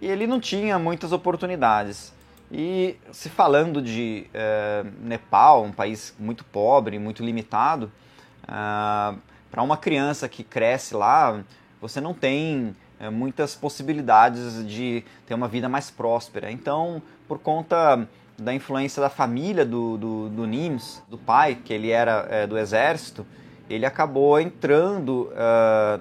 e 0.01 0.07
ele 0.07 0.27
não 0.27 0.41
tinha 0.41 0.77
muitas 0.77 1.13
oportunidades. 1.13 2.13
E 2.51 2.97
se 3.13 3.29
falando 3.29 3.81
de 3.81 4.27
uh, 4.33 4.91
Nepal, 5.01 5.63
um 5.63 5.71
país 5.71 6.13
muito 6.19 6.43
pobre, 6.43 6.99
muito 6.99 7.23
limitado, 7.23 7.89
uh, 8.43 9.17
para 9.49 9.63
uma 9.63 9.77
criança 9.77 10.27
que 10.27 10.43
cresce 10.43 10.93
lá, 10.93 11.41
você 11.79 12.01
não 12.01 12.13
tem 12.13 12.75
uh, 12.99 13.09
muitas 13.09 13.55
possibilidades 13.55 14.67
de 14.67 15.01
ter 15.25 15.33
uma 15.33 15.47
vida 15.47 15.69
mais 15.69 15.89
próspera. 15.89 16.51
Então, 16.51 17.01
por 17.25 17.39
conta 17.39 18.05
da 18.37 18.53
influência 18.53 19.01
da 19.01 19.09
família 19.09 19.65
do, 19.65 19.97
do, 19.97 20.29
do 20.29 20.45
Nims, 20.45 21.01
do 21.09 21.17
pai, 21.17 21.55
que 21.55 21.71
ele 21.71 21.89
era 21.89 22.45
do 22.45 22.57
exército, 22.57 23.25
ele 23.69 23.85
acabou 23.85 24.39
entrando 24.39 25.29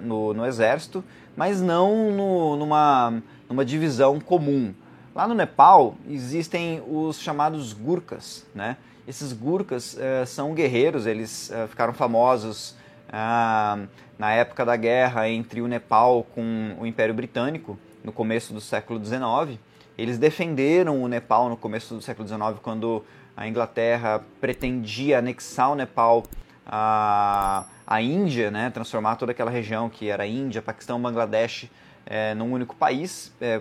no, 0.00 0.35
no 0.35 0.47
exército, 0.47 1.02
mas 1.37 1.61
não 1.61 2.11
no, 2.11 2.56
numa, 2.56 3.23
numa 3.49 3.64
divisão 3.64 4.21
comum. 4.21 4.75
Lá 5.14 5.28
no 5.28 5.35
Nepal 5.35 5.94
existem 6.09 6.83
os 6.88 7.21
chamados 7.21 7.73
Gurkhas, 7.73 8.44
né? 8.54 8.76
Esses 9.06 9.33
Gurkhas 9.33 9.94
uh, 9.94 10.26
são 10.26 10.54
guerreiros, 10.54 11.06
eles 11.06 11.50
uh, 11.50 11.68
ficaram 11.68 11.92
famosos 11.92 12.71
uh, 13.11 13.87
na 14.18 14.33
época 14.33 14.64
da 14.64 14.76
guerra 14.76 15.28
entre 15.28 15.61
o 15.61 15.68
Nepal 15.68 16.26
com 16.35 16.75
o 16.80 16.87
Império 16.87 17.14
Britânico, 17.14 17.78
no 18.02 18.11
começo 18.12 18.54
do 18.54 18.61
século 18.61 19.02
XIX. 19.04 19.59
Eles 19.97 20.18
defenderam 20.18 21.02
o 21.02 21.06
Nepal 21.06 21.49
no 21.49 21.56
começo 21.56 21.94
do 21.94 22.02
século 22.02 22.26
XIX, 22.26 22.59
quando 22.62 23.04
a 23.37 23.47
Inglaterra 23.47 24.25
pretendia 24.40 25.18
anexar 25.18 25.71
o 25.71 25.75
Nepal 25.75 26.25
à, 26.66 27.64
à 27.87 28.00
Índia, 28.00 28.50
né? 28.50 28.71
transformar 28.71 29.16
toda 29.16 29.33
aquela 29.33 29.50
região 29.50 29.88
que 29.88 30.09
era 30.09 30.26
Índia, 30.26 30.62
Paquistão, 30.62 31.00
Bangladesh 31.00 31.68
é, 32.06 32.35
num 32.35 32.52
único 32.52 32.75
país, 32.76 33.33
é, 33.40 33.61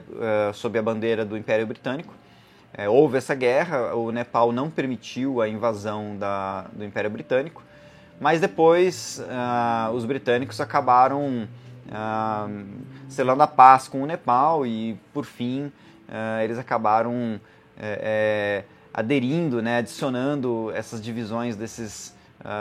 é, 0.50 0.54
sob 0.54 0.78
a 0.78 0.82
bandeira 0.82 1.24
do 1.24 1.38
Império 1.38 1.66
Britânico. 1.66 2.14
É, 2.74 2.90
houve 2.90 3.18
essa 3.18 3.36
guerra, 3.36 3.96
o 3.96 4.12
Nepal 4.12 4.52
não 4.52 4.70
permitiu 4.70 5.42
a 5.42 5.48
invasão 5.48 6.18
da, 6.18 6.66
do 6.74 6.84
Império 6.84 7.10
Britânico, 7.10 7.62
mas 8.20 8.42
depois 8.42 9.22
uh, 9.22 9.92
os 9.92 10.06
britânicos 10.06 10.60
acabaram 10.60 11.48
uh, 11.88 12.66
selando 13.10 13.44
a 13.44 13.48
paz 13.48 13.88
com 13.88 14.02
o 14.02 14.06
Nepal 14.06 14.66
e, 14.66 14.98
por 15.14 15.26
fim, 15.26 15.66
uh, 15.66 16.42
eles 16.44 16.58
acabaram 16.58 17.40
é, 17.78 18.00
é, 18.02 18.64
aderindo, 18.94 19.62
né, 19.62 19.78
adicionando 19.78 20.72
essas 20.74 21.02
divisões 21.02 21.56
desses 21.56 22.16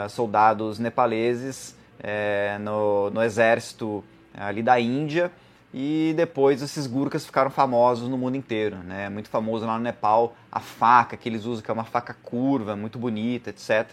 soldados 0.09 0.79
nepaleses 0.79 1.75
é, 1.99 2.57
no, 2.59 3.09
no 3.09 3.21
exército 3.21 4.03
ali 4.33 4.63
da 4.63 4.79
Índia 4.79 5.31
e 5.73 6.13
depois 6.15 6.61
esses 6.61 6.85
Gurkhas 6.85 7.25
ficaram 7.25 7.49
famosos 7.49 8.07
no 8.07 8.17
mundo 8.17 8.37
inteiro, 8.37 8.77
né? 8.77 9.09
Muito 9.09 9.27
famoso 9.27 9.65
lá 9.65 9.75
no 9.77 9.83
Nepal 9.83 10.35
a 10.51 10.59
faca 10.59 11.17
que 11.17 11.27
eles 11.27 11.45
usam, 11.45 11.63
que 11.63 11.71
é 11.71 11.73
uma 11.73 11.83
faca 11.83 12.15
curva, 12.21 12.75
muito 12.75 12.99
bonita, 12.99 13.49
etc. 13.49 13.89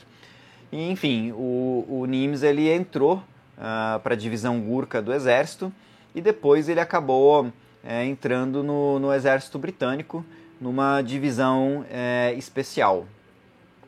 E, 0.71 0.91
enfim, 0.91 1.33
o, 1.33 1.87
o 1.89 2.07
Nims 2.07 2.43
ele 2.43 2.71
entrou 2.71 3.17
uh, 3.17 3.23
ah, 3.59 4.01
para 4.03 4.15
a 4.15 4.17
divisão 4.17 4.61
Gurkha 4.61 5.01
do 5.01 5.13
exército 5.13 5.73
e 6.15 6.21
depois 6.21 6.69
ele 6.69 6.81
acabou 6.81 7.51
é, 7.83 8.05
entrando 8.05 8.63
no, 8.63 8.99
no, 8.99 9.13
exército 9.13 9.59
britânico 9.59 10.25
numa 10.61 11.01
divisão 11.01 11.87
é, 11.91 12.35
especial. 12.37 13.07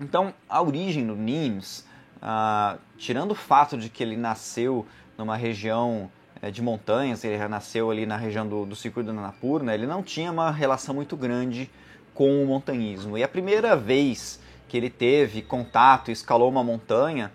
Então, 0.01 0.33
a 0.49 0.63
origem 0.63 1.07
do 1.07 1.15
Nims, 1.15 1.85
uh, 2.23 2.79
tirando 2.97 3.33
o 3.33 3.35
fato 3.35 3.77
de 3.77 3.89
que 3.89 4.03
ele 4.03 4.17
nasceu 4.17 4.87
numa 5.19 5.37
região 5.37 6.11
é, 6.41 6.51
de 6.51 6.63
montanhas, 6.63 7.25
ele 7.25 7.37
nasceu 7.49 7.91
ali 7.91 8.07
na 8.07 8.17
região 8.17 8.47
do, 8.47 8.65
do 8.65 8.75
Circuito 8.75 9.09
do 9.09 9.13
Nanapurna, 9.13 9.75
ele 9.75 9.87
não 9.87 10.03
tinha 10.03 10.31
uma 10.31 10.51
relação 10.51 10.95
muito 10.95 11.17
grande 11.17 11.71
com 12.15 12.43
o 12.43 12.47
montanhismo. 12.47 13.17
E 13.17 13.23
a 13.23 13.29
primeira 13.29 13.77
vez 13.77 14.41
que 14.69 14.77
ele 14.77 14.91
teve 14.91 15.43
contato 15.43 16.09
e 16.09 16.13
escalou 16.13 16.49
uma 16.49 16.65
montanha 16.65 17.33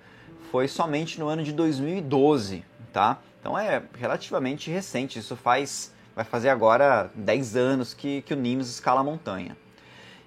foi 0.51 0.67
somente 0.67 1.19
no 1.19 1.27
ano 1.27 1.43
de 1.43 1.51
2012, 1.51 2.65
tá? 2.91 3.19
Então 3.39 3.57
é 3.57 3.83
relativamente 3.97 4.71
recente, 4.71 5.19
isso 5.19 5.35
faz 5.35 5.93
vai 6.15 6.25
fazer 6.25 6.49
agora 6.49 7.11
10 7.13 7.55
anos 7.55 7.93
que, 7.93 8.23
que 8.23 8.33
o 8.33 8.37
Nimes 8.37 8.67
escala 8.69 9.01
a 9.01 9.03
montanha. 9.03 9.55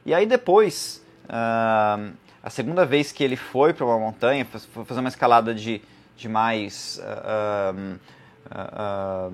E 0.07 0.15
aí 0.15 0.25
depois, 0.25 1.05
uh, 1.25 2.13
a 2.43 2.51
segunda 2.51 2.87
vez 2.87 3.13
que 3.13 3.23
ele 3.23 3.37
foi 3.37 3.73
para 3.73 3.85
uma 3.85 3.99
montanha, 3.99 4.45
foi 4.45 4.85
fazer 4.85 5.01
uma 5.01 5.09
escalada 5.09 5.55
de, 5.55 5.81
de 6.17 6.29
mais... 6.29 7.01
Uh, 7.03 7.99
uh, 8.51 9.33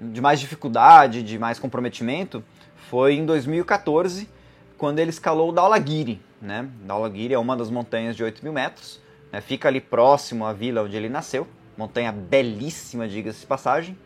de 0.00 0.20
mais 0.20 0.38
dificuldade, 0.38 1.22
de 1.22 1.38
mais 1.38 1.58
comprometimento, 1.58 2.44
foi 2.88 3.14
em 3.14 3.26
2014, 3.26 4.28
quando 4.76 4.98
ele 5.00 5.10
escalou 5.10 5.48
o 5.48 5.52
Dhaulagiri. 5.52 6.20
Né? 6.40 6.68
Dhaulagiri 6.84 7.34
é 7.34 7.38
uma 7.38 7.56
das 7.56 7.70
montanhas 7.70 8.14
de 8.14 8.22
8 8.22 8.42
mil 8.42 8.52
metros, 8.52 9.00
né? 9.32 9.40
fica 9.40 9.68
ali 9.68 9.80
próximo 9.80 10.46
à 10.46 10.52
vila 10.52 10.82
onde 10.82 10.96
ele 10.96 11.08
nasceu, 11.08 11.46
montanha 11.76 12.12
belíssima, 12.12 13.08
diga-se 13.08 13.40
de 13.40 13.46
passagem. 13.46 13.98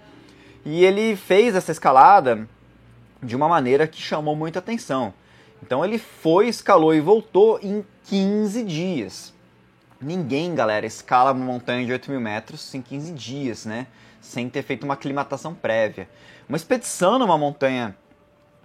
E 0.65 0.85
ele 0.85 1.17
fez 1.17 1.55
essa 1.55 1.73
escalada 1.73 2.49
de 3.23 3.37
uma 3.37 3.49
maneira 3.49 3.87
que 3.87 4.01
chamou 4.01 4.35
muita 4.35 4.61
atenção. 4.61 5.13
Então 5.63 5.85
ele 5.85 5.99
foi, 5.99 6.49
escalou 6.49 6.93
e 6.93 7.01
voltou 7.01 7.59
em 7.63 7.85
15 8.07 8.65
dias. 8.65 9.33
Ninguém, 10.01 10.55
galera, 10.55 10.85
escala 10.85 11.31
uma 11.31 11.45
montanha 11.45 11.87
de 11.87 11.93
8 11.93 12.11
mil 12.11 12.21
metros 12.21 12.75
em 12.75 12.83
15 12.83 13.13
dias, 13.13 13.65
né? 13.65 13.87
Sem 14.21 14.49
ter 14.49 14.63
feito 14.63 14.83
uma 14.83 14.95
aclimatação 14.95 15.55
prévia. 15.55 16.09
Uma 16.49 16.57
expedição 16.57 17.19
numa 17.19 17.39
montanha 17.39 17.97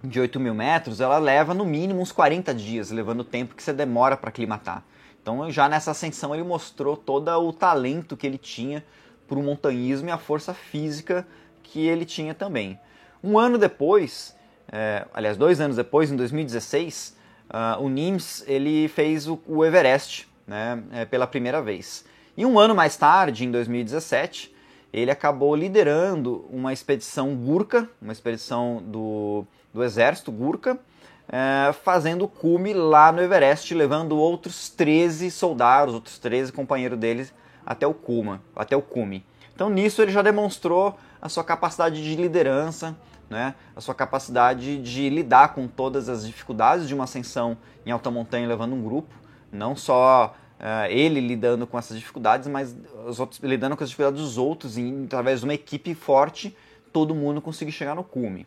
de 0.02 0.20
8 0.20 0.38
mil 0.40 0.54
metros, 0.54 1.00
ela 1.00 1.18
leva 1.18 1.54
no 1.54 1.64
mínimo 1.64 2.00
uns 2.00 2.12
40 2.12 2.52
dias, 2.54 2.90
levando 2.90 3.20
o 3.20 3.24
tempo 3.24 3.54
que 3.54 3.62
você 3.62 3.72
demora 3.72 4.16
para 4.16 4.30
aclimatar. 4.30 4.82
Então, 5.22 5.50
já 5.50 5.68
nessa 5.68 5.90
ascensão, 5.90 6.34
ele 6.34 6.44
mostrou 6.44 6.96
todo 6.96 7.28
o 7.28 7.52
talento 7.52 8.16
que 8.16 8.26
ele 8.26 8.38
tinha 8.38 8.84
para 9.26 9.38
o 9.38 9.42
montanhismo 9.42 10.08
e 10.08 10.12
a 10.12 10.18
força 10.18 10.54
física 10.54 11.26
que 11.62 11.86
ele 11.86 12.04
tinha 12.04 12.34
também. 12.34 12.78
Um 13.22 13.38
ano 13.38 13.58
depois, 13.58 14.34
é, 14.70 15.06
aliás, 15.14 15.36
dois 15.36 15.60
anos 15.60 15.76
depois, 15.76 16.10
em 16.10 16.16
2016, 16.16 17.16
uh, 17.48 17.82
o 17.82 17.88
Nims 17.88 18.44
ele 18.46 18.88
fez 18.88 19.26
o, 19.26 19.40
o 19.46 19.64
Everest 19.64 20.28
né, 20.46 20.82
é, 20.92 21.04
pela 21.04 21.26
primeira 21.26 21.62
vez. 21.62 22.04
E 22.36 22.44
um 22.44 22.58
ano 22.58 22.74
mais 22.74 22.96
tarde, 22.96 23.44
em 23.44 23.50
2017, 23.50 24.54
ele 24.92 25.10
acabou 25.10 25.54
liderando 25.54 26.46
uma 26.50 26.72
expedição 26.72 27.34
Gurkha, 27.34 27.88
uma 28.00 28.12
expedição 28.12 28.82
do, 28.84 29.44
do 29.72 29.82
exército 29.82 30.30
Gurkha, 30.30 30.78
é, 31.30 31.72
fazendo 31.72 32.26
cume 32.26 32.72
lá 32.72 33.12
no 33.12 33.20
Everest, 33.20 33.74
levando 33.74 34.16
outros 34.16 34.68
13 34.70 35.30
soldados, 35.30 35.94
outros 35.94 36.18
13 36.18 36.52
companheiros 36.52 36.98
dele 36.98 37.28
até 37.64 37.86
o 37.86 37.92
cume, 37.92 38.40
até 38.56 38.76
o 38.76 38.82
cume. 38.82 39.24
Então 39.54 39.68
nisso 39.68 40.00
ele 40.00 40.12
já 40.12 40.22
demonstrou 40.22 40.96
a 41.20 41.28
sua 41.28 41.44
capacidade 41.44 42.02
de 42.02 42.14
liderança, 42.16 42.96
né, 43.28 43.54
a 43.76 43.80
sua 43.80 43.94
capacidade 43.94 44.80
de 44.80 45.08
lidar 45.08 45.54
com 45.54 45.66
todas 45.66 46.08
as 46.08 46.26
dificuldades 46.26 46.88
de 46.88 46.94
uma 46.94 47.04
ascensão 47.04 47.56
em 47.84 47.90
alta 47.90 48.10
montanha 48.10 48.46
levando 48.46 48.74
um 48.74 48.82
grupo, 48.82 49.14
não 49.52 49.76
só 49.76 50.34
uh, 50.58 50.90
ele 50.90 51.20
lidando 51.20 51.66
com 51.66 51.78
essas 51.78 51.98
dificuldades, 51.98 52.48
mas 52.48 52.76
os 53.06 53.20
outros 53.20 53.40
lidando 53.40 53.76
com 53.76 53.84
as 53.84 53.90
dificuldades 53.90 54.22
dos 54.22 54.38
outros 54.38 54.78
e 54.78 55.02
através 55.04 55.40
de 55.40 55.46
uma 55.46 55.54
equipe 55.54 55.94
forte 55.94 56.56
todo 56.92 57.14
mundo 57.14 57.40
conseguir 57.40 57.72
chegar 57.72 57.94
no 57.94 58.04
cume. 58.04 58.46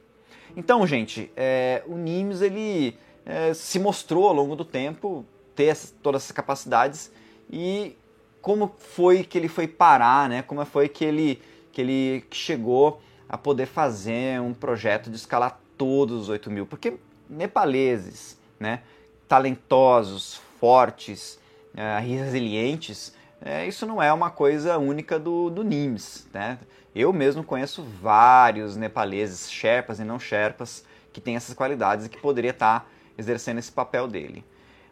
Então, 0.56 0.86
gente, 0.86 1.32
é, 1.36 1.84
o 1.88 1.96
Nimes 1.96 2.42
ele 2.42 2.98
é, 3.26 3.54
se 3.54 3.80
mostrou 3.80 4.28
ao 4.28 4.34
longo 4.34 4.56
do 4.56 4.66
tempo 4.66 5.26
ter 5.56 5.78
todas 6.02 6.24
essas 6.24 6.32
capacidades 6.32 7.12
e 7.50 7.96
como 8.42 8.74
foi 8.78 9.24
que 9.24 9.38
ele 9.38 9.48
foi 9.48 9.68
parar, 9.68 10.28
né? 10.28 10.42
Como 10.42 10.66
foi 10.66 10.90
que 10.90 11.06
ele, 11.06 11.42
que 11.72 11.82
ele 11.82 12.26
chegou 12.32 13.02
a 13.32 13.38
poder 13.38 13.66
fazer 13.66 14.42
um 14.42 14.54
projeto 14.54 15.10
de 15.10 15.16
escalar 15.16 15.58
todos 15.78 16.24
os 16.24 16.30
8 16.30 16.52
mil? 16.52 16.66
Porque 16.66 16.98
nepaleses, 17.30 18.38
né? 18.60 18.82
Talentosos, 19.26 20.42
fortes, 20.60 21.40
é, 21.74 21.98
resilientes, 22.00 23.16
é, 23.42 23.66
isso 23.66 23.86
não 23.86 24.04
é 24.04 24.12
uma 24.12 24.30
coisa 24.30 24.78
única 24.78 25.18
do, 25.18 25.50
do 25.50 25.64
NIMS, 25.64 26.28
né? 26.34 26.60
Eu 26.94 27.14
mesmo 27.14 27.42
conheço 27.42 27.82
vários 28.02 28.76
nepaleses, 28.76 29.50
sherpas 29.50 30.02
e 30.02 30.04
não 30.04 30.20
sherpas, 30.20 30.84
que 31.14 31.22
têm 31.22 31.38
essas 31.38 31.56
qualidades 31.56 32.08
e 32.08 32.10
que 32.10 32.20
poderia 32.20 32.52
estar 32.52 32.86
exercendo 33.18 33.60
esse 33.60 33.72
papel 33.72 34.10
dele. 34.10 34.44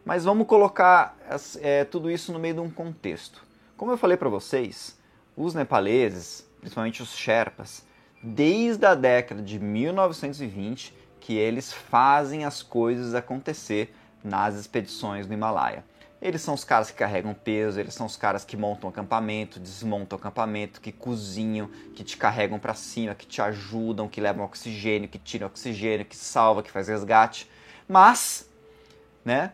Mas 0.02 0.24
vamos 0.24 0.46
colocar 0.46 1.14
é, 1.60 1.84
tudo 1.84 2.10
isso 2.10 2.32
no 2.32 2.38
meio 2.38 2.54
de 2.54 2.60
um 2.60 2.70
contexto. 2.70 3.44
Como 3.76 3.92
eu 3.92 3.98
falei 3.98 4.16
para 4.16 4.30
vocês, 4.30 4.98
os 5.36 5.52
nepaleses, 5.52 6.48
principalmente 6.58 7.02
os 7.02 7.14
Sherpas, 7.14 7.84
desde 8.22 8.84
a 8.86 8.94
década 8.94 9.42
de 9.42 9.58
1920 9.58 10.94
que 11.20 11.34
eles 11.36 11.72
fazem 11.72 12.44
as 12.44 12.62
coisas 12.62 13.14
acontecer 13.14 13.94
nas 14.22 14.56
expedições 14.56 15.26
no 15.26 15.34
Himalaia. 15.34 15.84
Eles 16.20 16.42
são 16.42 16.52
os 16.52 16.64
caras 16.64 16.90
que 16.90 16.98
carregam 16.98 17.32
peso, 17.32 17.80
eles 17.80 17.94
são 17.94 18.04
os 18.04 18.16
caras 18.16 18.44
que 18.44 18.54
montam 18.54 18.90
acampamento, 18.90 19.58
desmontam 19.58 20.18
acampamento, 20.18 20.80
que 20.80 20.92
cozinham, 20.92 21.70
que 21.94 22.04
te 22.04 22.16
carregam 22.16 22.58
para 22.58 22.74
cima, 22.74 23.14
que 23.14 23.26
te 23.26 23.40
ajudam, 23.40 24.06
que 24.06 24.20
levam 24.20 24.44
oxigênio, 24.44 25.08
que 25.08 25.18
tiram 25.18 25.46
oxigênio, 25.46 26.04
que 26.04 26.16
salva, 26.16 26.62
que 26.62 26.70
faz 26.70 26.88
resgate. 26.88 27.50
Mas, 27.88 28.50
né, 29.24 29.52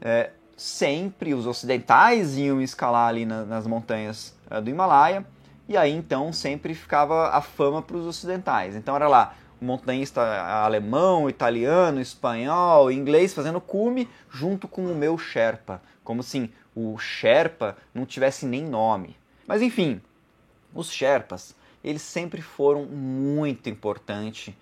é, 0.00 0.30
sempre 0.56 1.34
os 1.34 1.46
ocidentais 1.46 2.36
iam 2.36 2.60
escalar 2.60 3.08
ali 3.08 3.24
na, 3.24 3.44
nas 3.44 3.64
montanhas 3.64 4.34
é, 4.50 4.60
do 4.60 4.68
Himalaia, 4.68 5.24
e 5.68 5.76
aí 5.76 5.92
então 5.92 6.32
sempre 6.32 6.74
ficava 6.74 7.28
a 7.28 7.40
fama 7.40 7.82
para 7.82 7.96
os 7.96 8.06
ocidentais. 8.06 8.74
Então 8.74 8.96
era 8.96 9.06
lá 9.06 9.34
um 9.60 9.66
montanhista 9.66 10.22
alemão, 10.22 11.28
italiano, 11.28 12.00
espanhol, 12.00 12.90
inglês 12.90 13.34
fazendo 13.34 13.60
cume 13.60 14.08
junto 14.30 14.66
com 14.66 14.86
o 14.86 14.94
meu 14.94 15.18
Sherpa, 15.18 15.82
como 16.02 16.22
se 16.22 16.50
o 16.74 16.96
Sherpa 16.98 17.76
não 17.92 18.06
tivesse 18.06 18.46
nem 18.46 18.64
nome. 18.64 19.16
Mas 19.46 19.62
enfim, 19.62 20.00
os 20.72 20.90
Sherpas, 20.90 21.54
eles 21.84 22.02
sempre 22.02 22.40
foram 22.40 22.84
muito 22.84 23.68
importantes 23.68 24.54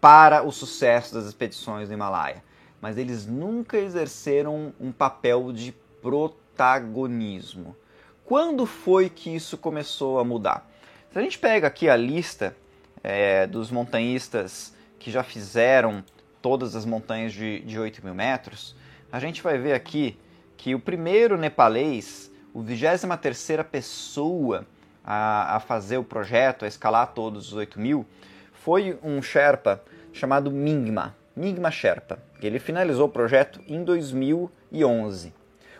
para 0.00 0.42
o 0.42 0.52
sucesso 0.52 1.14
das 1.14 1.26
expedições 1.26 1.88
do 1.88 1.94
Himalaia 1.94 2.42
mas 2.82 2.98
eles 2.98 3.24
nunca 3.24 3.78
exerceram 3.78 4.74
um 4.80 4.90
papel 4.90 5.52
de 5.52 5.72
protagonismo. 6.02 7.76
Quando 8.24 8.66
foi 8.66 9.10
que 9.10 9.34
isso 9.34 9.58
começou 9.58 10.18
a 10.18 10.24
mudar? 10.24 10.70
Se 11.10 11.18
a 11.18 11.22
gente 11.22 11.38
pega 11.38 11.66
aqui 11.66 11.88
a 11.88 11.96
lista 11.96 12.56
é, 13.02 13.46
dos 13.46 13.70
montanhistas 13.70 14.72
que 14.98 15.10
já 15.10 15.22
fizeram 15.22 16.04
todas 16.40 16.76
as 16.76 16.84
montanhas 16.84 17.32
de, 17.32 17.60
de 17.60 17.78
8 17.78 18.04
mil 18.04 18.14
metros, 18.14 18.76
a 19.10 19.18
gente 19.18 19.42
vai 19.42 19.58
ver 19.58 19.74
aqui 19.74 20.16
que 20.56 20.74
o 20.74 20.80
primeiro 20.80 21.36
nepalês, 21.36 22.30
o 22.54 22.62
23 22.62 23.60
pessoa 23.70 24.64
a, 25.04 25.56
a, 25.56 25.60
fazer 25.60 25.98
o 25.98 26.04
projeto, 26.04 26.64
a 26.64 26.68
escalar 26.68 27.08
todos 27.08 27.48
os 27.48 27.52
8 27.54 27.80
mil, 27.80 28.06
foi 28.52 28.96
um 29.02 29.20
Sherpa 29.20 29.82
chamado 30.12 30.50
Mingma. 30.50 31.16
Mingma 31.34 31.70
Sherpa. 31.70 32.18
Ele 32.40 32.60
finalizou 32.60 33.06
o 33.06 33.10
projeto 33.10 33.60
em 33.66 33.82
2011. 33.82 35.34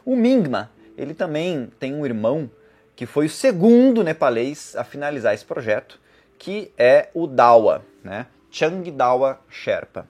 O 0.05 0.17
Mingma, 0.17 0.71
ele 1.03 1.15
também 1.15 1.71
tem 1.79 1.95
um 1.95 2.07
irmão 2.07 2.51
que 2.95 3.07
foi 3.07 3.27
o 3.27 3.31
segundo 3.31 4.05
nepalês 4.05 4.77
a 4.77 4.85
finalizar 4.85 5.35
esse 5.35 5.45
projeto, 5.45 5.99
que 6.39 6.73
é 6.77 7.09
o 7.15 7.27
Dawa, 7.27 7.85
né? 8.05 8.27
Changdawa 8.51 9.41
Sherpa. 9.49 10.07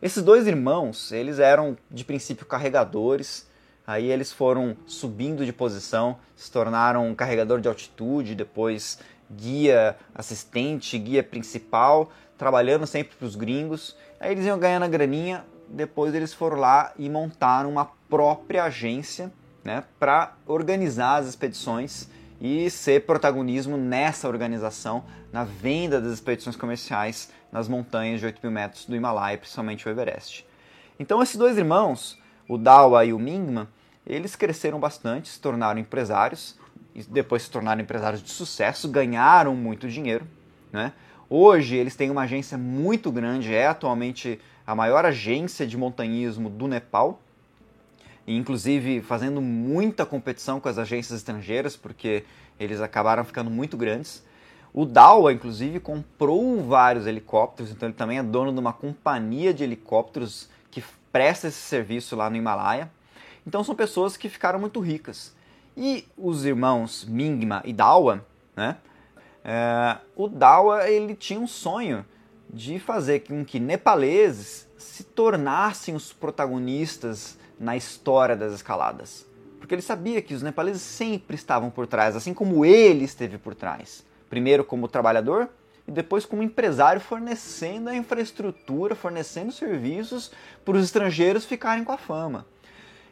Esses 0.00 0.22
dois 0.22 0.46
irmãos, 0.46 1.12
eles 1.12 1.38
eram 1.38 1.76
de 1.90 2.04
princípio 2.04 2.46
carregadores, 2.46 3.48
aí 3.86 4.10
eles 4.10 4.32
foram 4.32 4.76
subindo 4.86 5.44
de 5.44 5.52
posição, 5.52 6.18
se 6.34 6.50
tornaram 6.50 7.14
carregador 7.14 7.60
de 7.60 7.68
altitude, 7.68 8.34
depois 8.34 8.98
guia 9.30 9.96
assistente, 10.14 10.98
guia 10.98 11.22
principal, 11.22 12.10
trabalhando 12.36 12.86
sempre 12.86 13.16
para 13.16 13.26
os 13.26 13.36
gringos. 13.36 13.96
Aí 14.18 14.32
eles 14.32 14.44
iam 14.46 14.58
ganhando 14.58 14.84
a 14.84 14.88
graninha, 14.88 15.44
depois 15.68 16.14
eles 16.14 16.32
foram 16.34 16.58
lá 16.58 16.92
e 16.98 17.08
montaram 17.08 17.70
uma 17.70 17.90
própria 18.08 18.64
agência 18.64 19.32
né, 19.64 19.84
para 19.98 20.34
organizar 20.46 21.16
as 21.16 21.26
expedições 21.26 22.08
e 22.40 22.68
ser 22.68 23.06
protagonismo 23.06 23.76
nessa 23.76 24.28
organização, 24.28 25.04
na 25.32 25.44
venda 25.44 26.00
das 26.00 26.12
expedições 26.12 26.56
comerciais 26.56 27.32
nas 27.50 27.68
montanhas 27.68 28.20
de 28.20 28.26
8 28.26 28.40
mil 28.42 28.52
metros 28.52 28.84
do 28.84 28.94
Himalaia, 28.94 29.38
principalmente 29.38 29.88
o 29.88 29.90
Everest. 29.90 30.46
Então 30.98 31.22
esses 31.22 31.36
dois 31.36 31.56
irmãos, 31.56 32.18
o 32.48 32.58
Dawa 32.58 33.04
e 33.04 33.12
o 33.12 33.18
Mingman, 33.18 33.66
eles 34.06 34.36
cresceram 34.36 34.78
bastante, 34.78 35.28
se 35.28 35.40
tornaram 35.40 35.80
empresários, 35.80 36.58
e 36.94 37.02
depois 37.02 37.42
se 37.42 37.50
tornaram 37.50 37.80
empresários 37.80 38.22
de 38.22 38.30
sucesso, 38.30 38.88
ganharam 38.88 39.56
muito 39.56 39.88
dinheiro, 39.88 40.26
né? 40.72 40.92
Hoje 41.28 41.74
eles 41.74 41.96
têm 41.96 42.10
uma 42.10 42.22
agência 42.22 42.56
muito 42.56 43.10
grande, 43.10 43.52
é 43.52 43.66
atualmente 43.66 44.38
a 44.66 44.74
maior 44.74 45.04
agência 45.04 45.66
de 45.66 45.76
montanhismo 45.76 46.48
do 46.48 46.68
Nepal, 46.68 47.20
inclusive 48.26 49.00
fazendo 49.02 49.40
muita 49.40 50.06
competição 50.06 50.60
com 50.60 50.68
as 50.68 50.78
agências 50.78 51.18
estrangeiras, 51.18 51.76
porque 51.76 52.24
eles 52.58 52.80
acabaram 52.80 53.24
ficando 53.24 53.50
muito 53.50 53.76
grandes. 53.76 54.24
O 54.72 54.84
Dawa, 54.84 55.32
inclusive, 55.32 55.78
comprou 55.78 56.62
vários 56.64 57.06
helicópteros, 57.06 57.70
então 57.70 57.88
ele 57.88 57.96
também 57.96 58.18
é 58.18 58.22
dono 58.22 58.52
de 58.52 58.58
uma 58.58 58.72
companhia 58.72 59.54
de 59.54 59.62
helicópteros 59.62 60.48
que 60.70 60.82
presta 61.12 61.48
esse 61.48 61.60
serviço 61.60 62.16
lá 62.16 62.28
no 62.28 62.36
Himalaia. 62.36 62.90
Então 63.46 63.62
são 63.62 63.74
pessoas 63.74 64.16
que 64.16 64.28
ficaram 64.28 64.58
muito 64.58 64.80
ricas. 64.80 65.34
E 65.76 66.06
os 66.16 66.44
irmãos 66.44 67.04
Mingma 67.04 67.62
e 67.64 67.72
Dawa, 67.72 68.24
né, 68.56 68.76
é, 69.44 69.98
o 70.16 70.26
Dawa 70.28 70.88
ele 70.88 71.14
tinha 71.14 71.38
um 71.38 71.46
sonho 71.46 72.04
de 72.48 72.78
fazer 72.78 73.20
com 73.20 73.44
que 73.44 73.60
nepaleses 73.60 74.66
se 74.78 75.04
tornassem 75.04 75.94
os 75.94 76.12
protagonistas 76.12 77.36
na 77.64 77.76
história 77.76 78.36
das 78.36 78.52
escaladas. 78.52 79.26
Porque 79.58 79.74
ele 79.74 79.82
sabia 79.82 80.20
que 80.20 80.34
os 80.34 80.42
nepaleses 80.42 80.82
sempre 80.82 81.34
estavam 81.34 81.70
por 81.70 81.86
trás, 81.86 82.14
assim 82.14 82.34
como 82.34 82.64
ele 82.64 83.04
esteve 83.04 83.38
por 83.38 83.54
trás. 83.54 84.04
Primeiro 84.28 84.62
como 84.62 84.86
trabalhador 84.86 85.48
e 85.88 85.90
depois 85.90 86.26
como 86.26 86.42
empresário 86.42 87.00
fornecendo 87.00 87.88
a 87.88 87.96
infraestrutura, 87.96 88.94
fornecendo 88.94 89.52
serviços 89.52 90.30
para 90.64 90.76
os 90.76 90.84
estrangeiros 90.84 91.46
ficarem 91.46 91.82
com 91.82 91.92
a 91.92 91.96
fama. 91.98 92.46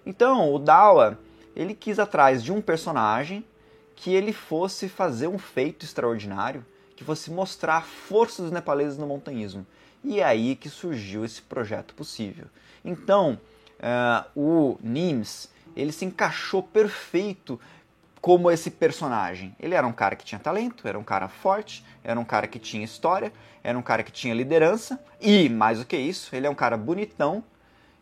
Então, 0.04 0.52
o 0.52 0.58
Dawa, 0.58 1.18
ele 1.56 1.74
quis 1.74 1.98
atrás 1.98 2.44
de 2.44 2.52
um 2.52 2.60
personagem 2.60 3.44
que 3.96 4.12
ele 4.12 4.32
fosse 4.32 4.88
fazer 4.88 5.28
um 5.28 5.38
feito 5.38 5.86
extraordinário, 5.86 6.64
que 6.94 7.04
fosse 7.04 7.30
mostrar 7.30 7.76
a 7.76 7.82
força 7.82 8.42
dos 8.42 8.52
nepaleses 8.52 8.98
no 8.98 9.06
montanhismo. 9.06 9.66
E 10.04 10.20
é 10.20 10.24
aí 10.24 10.54
que 10.56 10.68
surgiu 10.68 11.24
esse 11.24 11.40
projeto 11.40 11.94
possível. 11.94 12.46
Então, 12.84 13.38
uh, 13.82 14.28
o 14.34 14.78
Nims 14.82 15.50
ele 15.74 15.92
se 15.92 16.04
encaixou 16.04 16.62
perfeito 16.62 17.58
como 18.20 18.50
esse 18.50 18.70
personagem. 18.70 19.54
Ele 19.58 19.74
era 19.74 19.86
um 19.86 19.92
cara 19.92 20.14
que 20.14 20.24
tinha 20.24 20.38
talento, 20.38 20.86
era 20.86 20.98
um 20.98 21.02
cara 21.02 21.28
forte, 21.28 21.84
era 22.04 22.18
um 22.18 22.24
cara 22.24 22.46
que 22.46 22.58
tinha 22.58 22.84
história, 22.84 23.32
era 23.64 23.76
um 23.76 23.82
cara 23.82 24.02
que 24.02 24.12
tinha 24.12 24.34
liderança 24.34 25.02
e, 25.20 25.48
mais 25.48 25.78
do 25.78 25.84
que 25.84 25.96
isso, 25.96 26.34
ele 26.34 26.46
é 26.46 26.50
um 26.50 26.54
cara 26.54 26.76
bonitão 26.76 27.42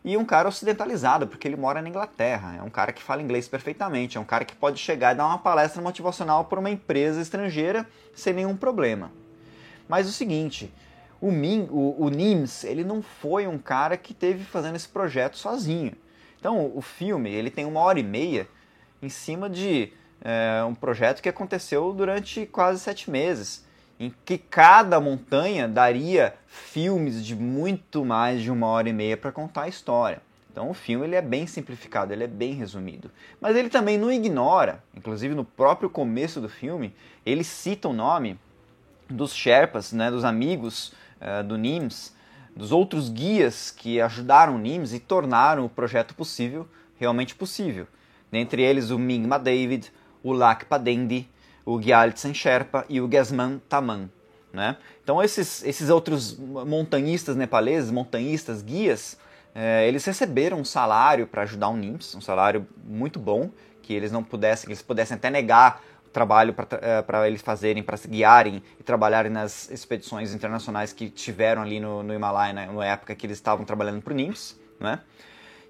e 0.03 0.17
um 0.17 0.25
cara 0.25 0.49
ocidentalizado, 0.49 1.27
porque 1.27 1.47
ele 1.47 1.55
mora 1.55 1.81
na 1.81 1.89
Inglaterra. 1.89 2.55
É 2.57 2.61
um 2.61 2.69
cara 2.69 2.91
que 2.91 3.01
fala 3.01 3.21
inglês 3.21 3.47
perfeitamente. 3.47 4.17
É 4.17 4.21
um 4.21 4.25
cara 4.25 4.45
que 4.45 4.55
pode 4.55 4.79
chegar 4.79 5.13
e 5.13 5.17
dar 5.17 5.27
uma 5.27 5.37
palestra 5.37 5.81
motivacional 5.81 6.45
para 6.45 6.59
uma 6.59 6.69
empresa 6.69 7.21
estrangeira 7.21 7.87
sem 8.13 8.33
nenhum 8.33 8.55
problema. 8.55 9.11
Mas 9.87 10.07
o 10.07 10.11
seguinte, 10.11 10.73
o, 11.21 11.31
Min, 11.31 11.67
o, 11.69 12.05
o 12.05 12.09
Nims, 12.09 12.63
ele 12.63 12.83
não 12.83 13.01
foi 13.01 13.47
um 13.47 13.57
cara 13.57 13.95
que 13.95 14.13
teve 14.13 14.43
fazendo 14.43 14.75
esse 14.75 14.89
projeto 14.89 15.37
sozinho. 15.37 15.93
Então, 16.39 16.71
o 16.75 16.81
filme 16.81 17.29
ele 17.31 17.51
tem 17.51 17.65
uma 17.65 17.79
hora 17.79 17.99
e 17.99 18.03
meia 18.03 18.47
em 19.01 19.09
cima 19.09 19.47
de 19.47 19.93
é, 20.23 20.63
um 20.63 20.73
projeto 20.73 21.21
que 21.21 21.29
aconteceu 21.29 21.93
durante 21.93 22.45
quase 22.47 22.79
sete 22.79 23.09
meses 23.09 23.63
em 23.99 24.11
que 24.25 24.39
cada 24.39 24.99
montanha 24.99 25.67
daria 25.67 26.33
filmes 26.47 27.23
de 27.23 27.35
muito 27.35 28.03
mais 28.03 28.41
de 28.41 28.49
uma 28.49 28.65
hora 28.65 28.89
e 28.89 28.93
meia 28.93 29.15
para 29.15 29.31
contar 29.31 29.63
a 29.63 29.67
história. 29.67 30.19
Então 30.51 30.71
o 30.71 30.73
filme 30.73 31.05
ele 31.05 31.15
é 31.15 31.21
bem 31.21 31.45
simplificado, 31.45 32.11
ele 32.11 32.23
é 32.23 32.27
bem 32.27 32.53
resumido. 32.53 33.11
Mas 33.39 33.55
ele 33.55 33.69
também 33.69 33.99
não 33.99 34.11
ignora, 34.11 34.83
inclusive 34.95 35.35
no 35.35 35.45
próprio 35.45 35.87
começo 35.87 36.41
do 36.41 36.49
filme, 36.49 36.95
ele 37.23 37.43
cita 37.43 37.87
o 37.87 37.93
nome 37.93 38.39
dos 39.07 39.35
Sherpas, 39.35 39.93
né, 39.93 40.09
dos 40.09 40.25
amigos 40.25 40.93
do 41.47 41.57
NIMS, 41.57 42.13
dos 42.55 42.71
outros 42.71 43.09
guias 43.09 43.71
que 43.71 44.01
ajudaram 44.01 44.55
o 44.55 44.59
NIMS 44.59 44.93
e 44.93 44.99
tornaram 44.99 45.65
o 45.65 45.69
projeto 45.69 46.13
possível, 46.15 46.67
realmente 46.99 47.35
possível. 47.35 47.87
Dentre 48.31 48.61
eles 48.61 48.91
o 48.91 48.99
Mingma 48.99 49.37
David, 49.37 49.91
o 50.23 50.33
Lakpa 50.33 50.77
Dendi, 50.77 51.27
o 51.65 51.79
Gyaltsen 51.79 52.33
Sherpa 52.33 52.85
e 52.89 52.99
o 52.99 53.09
Gesman 53.09 53.61
Taman. 53.69 54.09
Né? 54.53 54.77
Então 55.03 55.21
esses, 55.23 55.63
esses 55.63 55.89
outros 55.89 56.37
montanhistas 56.37 57.35
nepaleses, 57.35 57.89
montanhistas, 57.89 58.61
guias, 58.61 59.17
é, 59.55 59.87
eles 59.87 60.03
receberam 60.05 60.59
um 60.59 60.65
salário 60.65 61.27
para 61.27 61.43
ajudar 61.43 61.69
o 61.69 61.77
NIMS, 61.77 62.15
um 62.15 62.21
salário 62.21 62.67
muito 62.83 63.19
bom, 63.19 63.49
que 63.81 63.93
eles 63.93 64.11
não 64.11 64.23
pudessem, 64.23 64.65
que 64.65 64.71
eles 64.71 64.81
pudessem 64.81 65.15
até 65.15 65.29
negar 65.29 65.81
trabalho 66.11 66.53
para 66.53 67.25
é, 67.25 67.27
eles 67.27 67.41
fazerem, 67.41 67.81
para 67.81 67.97
se 67.97 68.07
guiarem 68.07 68.61
e 68.79 68.83
trabalharem 68.83 69.31
nas 69.31 69.69
expedições 69.69 70.33
internacionais 70.33 70.93
que 70.93 71.09
tiveram 71.09 71.61
ali 71.61 71.79
no, 71.79 72.03
no 72.03 72.13
Himalaia 72.13 72.53
né, 72.53 72.69
na 72.71 72.85
época 72.85 73.15
que 73.15 73.25
eles 73.25 73.37
estavam 73.37 73.65
trabalhando 73.65 74.01
para 74.01 74.13
o 74.13 74.15
NIMS, 74.15 74.59
né? 74.79 74.99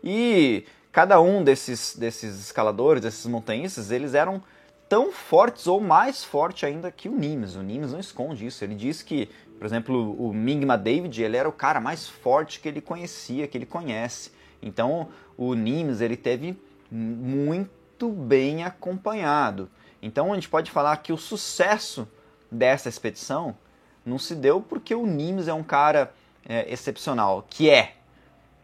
E 0.03 0.65
cada 0.91 1.21
um 1.21 1.43
desses, 1.43 1.95
desses 1.95 2.39
escaladores, 2.39 3.03
desses 3.03 3.25
montanhistas, 3.25 3.91
eles 3.91 4.13
eram 4.13 4.41
tão 4.89 5.11
fortes 5.11 5.67
ou 5.67 5.79
mais 5.79 6.23
forte 6.23 6.65
ainda 6.65 6.91
que 6.91 7.07
o 7.07 7.17
Nimes. 7.17 7.55
O 7.55 7.61
Nimes 7.61 7.93
não 7.93 7.99
esconde 7.99 8.45
isso. 8.45 8.61
Ele 8.63 8.75
diz 8.75 9.01
que, 9.01 9.29
por 9.57 9.65
exemplo, 9.65 10.13
o 10.19 10.33
Mingma 10.33 10.77
David, 10.77 11.23
ele 11.23 11.37
era 11.37 11.47
o 11.47 11.53
cara 11.53 11.79
mais 11.79 12.09
forte 12.09 12.59
que 12.59 12.67
ele 12.67 12.81
conhecia, 12.81 13.47
que 13.47 13.57
ele 13.57 13.65
conhece. 13.65 14.31
Então, 14.61 15.07
o 15.37 15.53
Nimes, 15.53 16.01
ele 16.01 16.17
teve 16.17 16.59
muito 16.91 18.09
bem 18.09 18.65
acompanhado. 18.65 19.69
Então, 20.01 20.31
a 20.31 20.35
gente 20.35 20.49
pode 20.49 20.71
falar 20.71 20.95
que 20.97 21.13
o 21.13 21.17
sucesso 21.17 22.07
dessa 22.51 22.89
expedição 22.89 23.55
não 24.05 24.17
se 24.17 24.35
deu 24.35 24.61
porque 24.61 24.95
o 24.95 25.05
Nimes 25.05 25.47
é 25.47 25.53
um 25.53 25.63
cara 25.63 26.11
é, 26.47 26.71
excepcional, 26.71 27.45
que 27.49 27.69
é, 27.69 27.95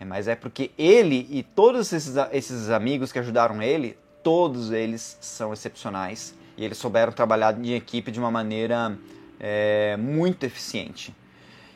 mas 0.06 0.28
é 0.28 0.36
porque 0.36 0.72
ele 0.78 1.28
e 1.30 1.44
todos 1.44 1.92
esses, 1.94 2.16
esses 2.32 2.70
amigos 2.70 3.12
que 3.12 3.20
ajudaram 3.20 3.62
ele 3.62 3.98
todos 4.28 4.72
eles 4.72 5.18
são 5.22 5.54
excepcionais 5.54 6.36
e 6.58 6.66
eles 6.66 6.78
souberam 6.78 7.14
trabalhar 7.14 7.58
em 7.58 7.74
equipe 7.74 8.12
de 8.12 8.20
uma 8.20 8.30
maneira 8.30 8.98
é, 9.40 9.96
muito 9.96 10.44
eficiente. 10.44 11.16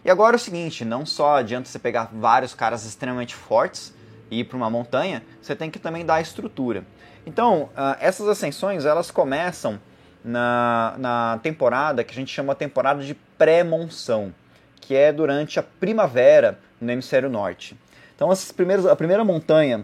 E 0.04 0.10
agora 0.10 0.36
é 0.36 0.38
o 0.38 0.39
seguinte, 0.39 0.84
não 0.84 1.06
só 1.06 1.38
adianta 1.38 1.69
você 1.69 1.80
pegar 1.80 2.10
vários 2.12 2.54
caras 2.54 2.86
extremamente 2.86 3.36
fortes 3.36 3.93
e 4.30 4.39
ir 4.39 4.43
para 4.43 4.58
uma 4.58 4.69
montanha, 4.69 5.24
você 5.41 5.56
tem 5.56 5.71
que 5.71 5.80
também 5.80 6.06
dar 6.06 6.19
estrutura. 6.19 6.84
Então, 7.25 7.69
uh, 7.75 7.95
essas 7.99 8.27
ascensões 8.27 8.86
elas 8.86 9.12
começam 9.12 9.79
na, 10.23 10.95
na 10.97 11.39
temporada 11.41 12.03
que 12.03 12.12
a 12.12 12.15
gente 12.15 12.34
chama 12.34 12.55
temporada 12.55 13.03
de 13.03 13.13
pré-monção, 13.38 14.34
que 14.79 14.95
é 14.95 15.12
durante 15.12 15.60
a 15.60 15.63
primavera 15.63 16.60
no 16.79 16.91
hemisfério 16.91 17.29
norte. 17.29 17.77
Então, 18.15 18.31
essas 18.31 18.51
primeiras, 18.51 18.86
a 18.86 18.95
primeira 18.95 19.23
montanha 19.23 19.84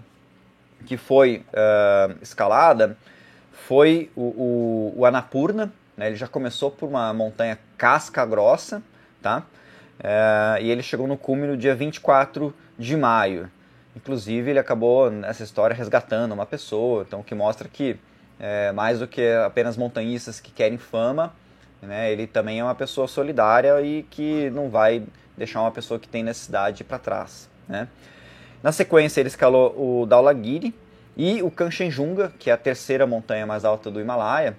que 0.86 0.98
foi 0.98 1.44
uh, 1.50 2.16
escalada 2.22 2.98
foi 3.52 4.12
o, 4.16 4.22
o, 4.22 4.94
o 4.98 5.06
Anapurna. 5.06 5.72
Né? 5.96 6.08
Ele 6.08 6.16
já 6.16 6.28
começou 6.28 6.70
por 6.70 6.88
uma 6.88 7.14
montanha 7.14 7.58
casca 7.78 8.26
grossa, 8.26 8.82
tá? 9.22 9.44
Uh, 10.00 10.62
e 10.62 10.70
ele 10.70 10.84
chegou 10.84 11.08
no 11.08 11.18
cume 11.18 11.48
no 11.48 11.58
dia 11.58 11.76
24 11.76 12.54
de 12.78 12.96
maio. 12.96 13.52
Inclusive, 13.98 14.52
ele 14.52 14.60
acabou 14.60 15.10
nessa 15.10 15.44
história 15.44 15.76
resgatando 15.76 16.32
uma 16.32 16.46
pessoa, 16.46 17.04
então 17.08 17.24
que 17.24 17.34
mostra 17.34 17.68
que 17.68 17.98
é, 18.40 18.72
mais 18.72 19.00
do 19.00 19.08
que 19.08 19.28
apenas 19.44 19.76
montanhistas 19.76 20.40
que 20.40 20.52
querem 20.52 20.78
fama, 20.78 21.34
né, 21.82 22.12
ele 22.12 22.28
também 22.28 22.60
é 22.60 22.64
uma 22.64 22.76
pessoa 22.76 23.08
solidária 23.08 23.82
e 23.82 24.04
que 24.04 24.52
não 24.52 24.70
vai 24.70 25.04
deixar 25.36 25.62
uma 25.62 25.72
pessoa 25.72 26.00
que 26.00 26.08
tem 26.08 26.22
necessidade 26.22 26.84
para 26.84 27.00
trás. 27.00 27.50
Né? 27.68 27.88
Na 28.62 28.72
sequência, 28.72 29.20
ele 29.20 29.30
escalou 29.30 29.74
o 29.76 30.06
Dhaulagiri 30.06 30.76
e 31.16 31.42
o 31.42 31.50
Kanchenjunga, 31.50 32.32
que 32.38 32.52
é 32.52 32.54
a 32.54 32.58
terceira 32.58 33.08
montanha 33.08 33.48
mais 33.48 33.66
alta 33.66 33.90
do 33.90 34.00
Himalaia. 34.00 34.56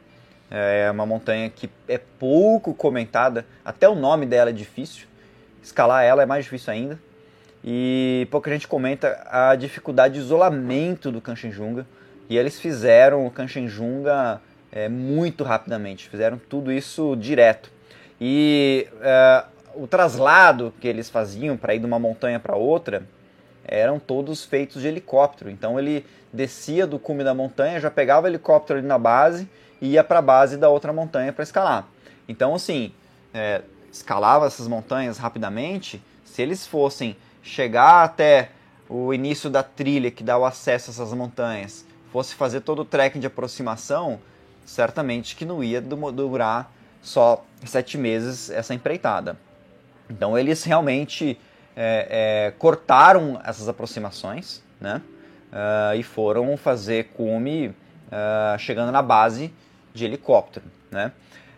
É 0.51 0.91
uma 0.91 1.07
montanha 1.07 1.49
que 1.49 1.71
é 1.87 1.99
pouco 1.99 2.75
comentada, 2.75 3.47
até 3.65 3.89
o 3.89 3.95
nome 3.95 4.27
dela 4.27 4.51
é 4.51 4.53
difícil. 4.53 5.07
Escalar 5.63 6.03
ela 6.03 6.25
é 6.25 6.27
mais 6.27 6.45
difícil 6.45 6.73
ainda. 6.73 6.99
E 7.65 8.27
pouca 8.31 8.51
gente 8.51 8.69
comenta 8.69 9.27
a 9.31 9.55
dificuldade 9.55 10.15
de 10.15 10.21
isolamento 10.21 11.11
do 11.11 11.21
Kanchenjunga. 11.21 11.87
E 12.29 12.37
eles 12.37 12.61
fizeram 12.61 13.27
o 13.27 13.31
Kanchenjunga 13.31 14.41
é, 14.71 14.89
muito 14.89 15.45
rapidamente, 15.45 16.09
fizeram 16.09 16.39
tudo 16.39 16.71
isso 16.71 17.17
direto. 17.17 17.71
E 18.21 18.87
é, 19.01 19.45
o 19.75 19.87
traslado 19.87 20.73
que 20.81 20.87
eles 20.87 21.09
faziam 21.09 21.57
para 21.57 21.75
ir 21.75 21.79
de 21.79 21.87
uma 21.87 21.99
montanha 21.99 22.39
para 22.39 22.57
outra 22.57 23.03
eram 23.65 23.99
todos 23.99 24.45
feitos 24.45 24.83
de 24.83 24.89
helicóptero. 24.89 25.51
Então 25.51 25.79
ele 25.79 26.05
descia 26.33 26.87
do 26.87 26.99
cume 26.99 27.23
da 27.23 27.35
montanha, 27.35 27.81
já 27.81 27.91
pegava 27.91 28.27
o 28.27 28.31
helicóptero 28.31 28.79
ali 28.79 28.89
na 28.89 28.99
base 28.99 29.49
e 29.81 29.91
ia 29.91 30.05
para 30.05 30.19
a 30.19 30.23
base 30.23 30.57
da 30.57 30.69
outra 30.69 30.93
montanha 30.93 31.33
para 31.33 31.43
escalar. 31.43 31.87
Então, 32.29 32.55
assim, 32.55 32.93
é, 33.33 33.63
escalava 33.91 34.47
essas 34.47 34.67
montanhas 34.67 35.19
rapidamente. 35.19 36.03
Se 36.25 36.43
eles 36.43 36.67
fossem 36.67 37.17
chegar 37.43 38.05
até 38.05 38.51
o 38.89 39.13
início 39.13 39.51
da 39.51 39.63
trilha 39.63 40.11
que 40.11 40.23
dá 40.23 40.39
o 40.39 40.45
acesso 40.45 40.91
a 40.91 40.93
essas 40.93 41.13
montanhas, 41.13 41.85
fosse 42.11 42.35
fazer 42.35 42.61
todo 42.61 42.81
o 42.81 42.85
trekking 42.85 43.21
de 43.21 43.27
aproximação, 43.27 44.19
certamente 44.65 45.37
que 45.37 45.45
não 45.45 45.63
ia 45.63 45.81
durar 45.81 46.73
só 47.03 47.45
sete 47.65 47.99
meses 47.99 48.51
essa 48.51 48.75
empreitada. 48.75 49.37
Então 50.09 50.39
eles 50.39 50.65
realmente 50.65 51.39
é, 51.77 52.49
é, 52.49 52.51
cortaram 52.59 53.41
essas 53.45 53.69
aproximações, 53.69 54.63
né? 54.81 55.03
Uh, 55.49 55.97
e 55.97 56.03
foram 56.03 56.55
fazer 56.59 57.05
cume 57.15 57.69
uh, 57.69 58.59
chegando 58.59 58.93
na 58.93 59.01
base 59.01 59.51
de 59.95 60.05
helicóptero, 60.05 60.67
né? 60.91 61.13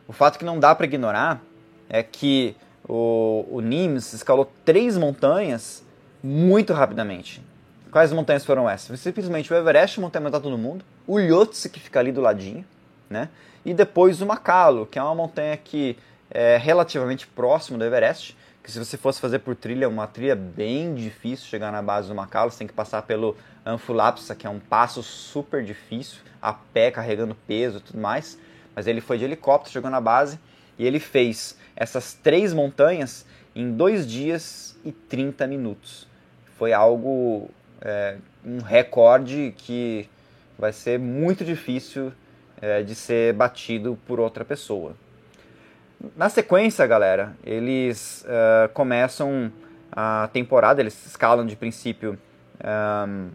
O 0.06 0.12
fato 0.12 0.38
que 0.38 0.44
não 0.44 0.60
dá 0.60 0.74
para 0.74 0.86
ignorar 0.86 1.42
é 1.88 2.00
que 2.00 2.56
o, 2.88 3.46
o 3.50 3.60
Nimes 3.60 4.12
escalou 4.12 4.50
três 4.64 4.96
montanhas 4.96 5.82
muito 6.22 6.72
rapidamente. 6.72 7.42
Quais 7.90 8.12
montanhas 8.12 8.44
foram 8.44 8.68
essas? 8.68 9.00
Simplesmente 9.00 9.52
o 9.52 9.56
Everest, 9.56 10.00
montanha 10.00 10.22
mais 10.22 10.34
alta 10.34 10.48
do 10.48 10.56
mundo, 10.56 10.84
o 11.06 11.18
Lhotse, 11.18 11.68
que 11.68 11.80
fica 11.80 11.98
ali 11.98 12.12
do 12.12 12.20
ladinho, 12.20 12.64
né? 13.08 13.28
E 13.64 13.74
depois 13.74 14.22
o 14.22 14.26
Macalo, 14.26 14.86
que 14.86 14.98
é 14.98 15.02
uma 15.02 15.14
montanha 15.14 15.56
que 15.56 15.96
é 16.30 16.56
relativamente 16.56 17.26
próximo 17.26 17.76
do 17.76 17.84
Everest, 17.84 18.36
que 18.62 18.70
se 18.70 18.78
você 18.78 18.96
fosse 18.96 19.20
fazer 19.20 19.40
por 19.40 19.56
trilha, 19.56 19.88
uma 19.88 20.06
trilha 20.06 20.36
bem 20.36 20.94
difícil 20.94 21.46
chegar 21.46 21.72
na 21.72 21.82
base 21.82 22.08
do 22.08 22.14
Macalo, 22.14 22.50
você 22.50 22.58
tem 22.58 22.66
que 22.66 22.72
passar 22.72 23.02
pelo 23.02 23.36
Anfulapsa, 23.66 24.34
que 24.34 24.46
é 24.46 24.50
um 24.50 24.60
passo 24.60 25.02
super 25.02 25.64
difícil, 25.64 26.18
a 26.40 26.52
pé, 26.52 26.90
carregando 26.90 27.34
peso 27.46 27.78
e 27.78 27.80
tudo 27.80 27.98
mais. 27.98 28.38
Mas 28.74 28.86
ele 28.86 29.00
foi 29.00 29.18
de 29.18 29.24
helicóptero, 29.24 29.72
chegou 29.72 29.90
na 29.90 30.00
base 30.00 30.38
e 30.78 30.86
ele 30.86 31.00
fez 31.00 31.56
essas 31.76 32.14
três 32.14 32.52
montanhas 32.52 33.26
em 33.54 33.72
dois 33.72 34.06
dias 34.06 34.78
e 34.84 34.92
30 34.92 35.46
minutos. 35.46 36.06
Foi 36.56 36.72
algo, 36.72 37.50
é, 37.80 38.16
um 38.44 38.58
recorde 38.58 39.54
que 39.56 40.08
vai 40.58 40.72
ser 40.72 40.98
muito 40.98 41.44
difícil 41.44 42.12
é, 42.60 42.82
de 42.82 42.94
ser 42.94 43.32
batido 43.32 43.98
por 44.06 44.20
outra 44.20 44.44
pessoa. 44.44 44.94
Na 46.16 46.28
sequência, 46.30 46.86
galera, 46.86 47.36
eles 47.44 48.24
uh, 48.24 48.68
começam 48.72 49.52
a 49.92 50.30
temporada, 50.32 50.80
eles 50.80 51.06
escalam 51.06 51.44
de 51.44 51.54
princípio 51.54 52.18
um, 52.64 53.28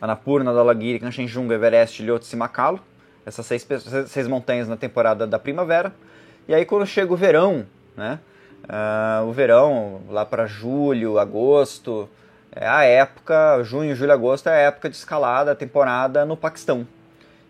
Annapurna, 0.00 0.54
Dalagiri, 0.54 0.98
Kanchenjunga, 0.98 1.54
Everest, 1.54 2.02
Lhotse 2.02 2.34
e 2.34 2.38
Macalo, 2.38 2.80
essas 3.26 3.44
seis, 3.44 3.66
seis 4.06 4.26
montanhas 4.26 4.68
na 4.68 4.76
temporada 4.76 5.26
da 5.26 5.38
primavera. 5.38 5.92
E 6.48 6.54
aí 6.54 6.64
quando 6.64 6.86
chega 6.86 7.12
o 7.12 7.16
verão, 7.16 7.66
né, 7.96 8.20
uh, 8.64 9.26
o 9.26 9.32
verão 9.32 10.02
lá 10.08 10.24
para 10.24 10.46
julho, 10.46 11.18
agosto, 11.18 12.08
é 12.52 12.66
a 12.66 12.84
época, 12.84 13.62
junho, 13.64 13.96
julho, 13.96 14.12
agosto 14.12 14.48
é 14.48 14.52
a 14.52 14.66
época 14.68 14.88
de 14.88 14.96
escalada, 14.96 15.52
a 15.52 15.54
temporada 15.56 16.24
no 16.24 16.36
Paquistão. 16.36 16.86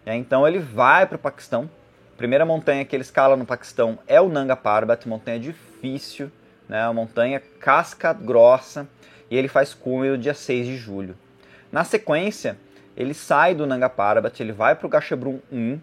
então 0.07 0.49
ele 0.49 0.59
vai 0.59 1.07
para 1.07 1.17
o 1.17 1.19
Paquistão, 1.19 1.69
primeira 2.17 2.47
montanha 2.47 2.85
que 2.85 2.97
ele 2.97 3.03
escala 3.03 3.37
no 3.37 3.45
Paquistão 3.45 3.99
é 4.07 4.19
o 4.21 4.29
Nanga 4.29 4.57
Parbat, 4.57 5.07
montanha 5.07 5.39
difícil, 5.39 6.31
né, 6.67 6.83
uma 6.85 6.95
montanha 6.95 7.41
casca 7.61 8.15
grossa, 8.15 8.89
e 9.31 9.37
ele 9.37 9.49
faz 9.49 9.75
cume 9.75 10.09
no 10.09 10.17
dia 10.17 10.35
6 10.35 10.67
de 10.67 10.77
julho. 10.77 11.17
Na 11.71 11.85
sequência, 11.85 12.57
ele 12.97 13.13
sai 13.13 13.55
do 13.55 13.67
Nanga 13.67 13.91
Parbat, 13.91 14.43
ele 14.43 14.53
vai 14.53 14.75
para 14.75 14.87
o 14.87 14.91
Gachabrum 14.91 15.39
1, 15.53 15.79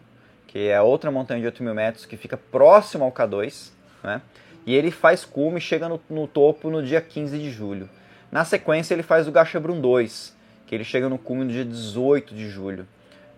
que 0.53 0.69
é 0.69 0.79
outra 0.79 1.09
montanha 1.09 1.39
de 1.39 1.47
8 1.47 1.63
mil 1.63 1.73
metros 1.73 2.05
que 2.05 2.15
fica 2.15 2.37
próximo 2.37 3.03
ao 3.03 3.11
K2, 3.11 3.71
né, 4.03 4.21
e 4.67 4.75
ele 4.75 4.91
faz 4.91 5.25
cume 5.25 5.57
e 5.57 5.61
chega 5.61 5.89
no, 5.89 5.99
no, 6.07 6.27
topo 6.27 6.69
no 6.69 6.83
dia 6.83 7.01
15 7.01 7.39
de 7.39 7.49
julho. 7.49 7.89
Na 8.31 8.45
sequência, 8.45 8.93
ele 8.93 9.01
faz 9.01 9.27
o 9.27 9.31
Gachabrum 9.31 9.81
2, 9.81 10.37
que 10.67 10.75
ele 10.75 10.83
chega 10.83 11.09
no 11.09 11.17
cume 11.17 11.43
no 11.43 11.51
dia 11.51 11.65
18 11.65 12.35
de 12.35 12.47
julho. 12.49 12.85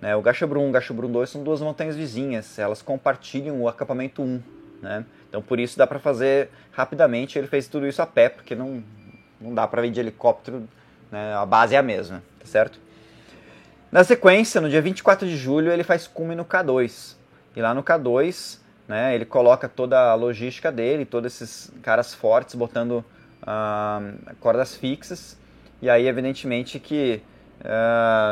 Né? 0.01 0.13
O 0.13 0.21
Gachabrum 0.21 0.65
e 0.65 0.69
o 0.69 0.71
Gachabrum 0.73 1.09
2 1.09 1.29
são 1.29 1.41
duas 1.41 1.61
montanhas 1.61 1.95
vizinhas, 1.95 2.59
elas 2.59 2.81
compartilham 2.81 3.61
o 3.61 3.69
acampamento 3.69 4.21
1. 4.21 4.41
Né? 4.81 5.05
Então 5.29 5.39
Então 5.39 5.41
por 5.41 5.57
isso 5.57 5.77
dá 5.77 5.87
para 5.87 5.99
fazer 5.99 6.49
rapidamente. 6.73 7.39
Ele 7.39 7.47
fez 7.47 7.65
tudo 7.69 7.87
isso 7.87 8.01
a 8.01 8.05
pé, 8.05 8.27
porque 8.27 8.55
não, 8.55 8.83
não 9.39 9.53
dá 9.53 9.65
para 9.65 9.81
vir 9.81 9.91
de 9.91 10.01
helicóptero, 10.01 10.67
né? 11.09 11.33
a 11.33 11.45
base 11.45 11.75
é 11.75 11.77
a 11.77 11.81
mesma, 11.81 12.21
tá 12.39 12.45
certo? 12.45 12.77
Na 13.91 14.03
sequência, 14.03 14.59
no 14.59 14.69
dia 14.69 14.81
24 14.81 15.27
de 15.27 15.37
julho, 15.37 15.71
ele 15.71 15.83
faz 15.83 16.07
cume 16.07 16.35
no 16.35 16.43
K2. 16.43 17.15
E 17.55 17.61
lá 17.61 17.73
no 17.73 17.83
K2, 17.83 18.59
né, 18.87 19.15
ele 19.15 19.25
coloca 19.25 19.69
toda 19.69 20.11
a 20.11 20.15
logística 20.15 20.71
dele, 20.71 21.05
todos 21.05 21.33
esses 21.33 21.71
caras 21.81 22.13
fortes 22.13 22.55
botando 22.55 23.03
cordas 24.39 24.75
fixas. 24.75 25.37
E 25.81 25.89
aí, 25.89 26.07
evidentemente, 26.07 26.79
que 26.79 27.21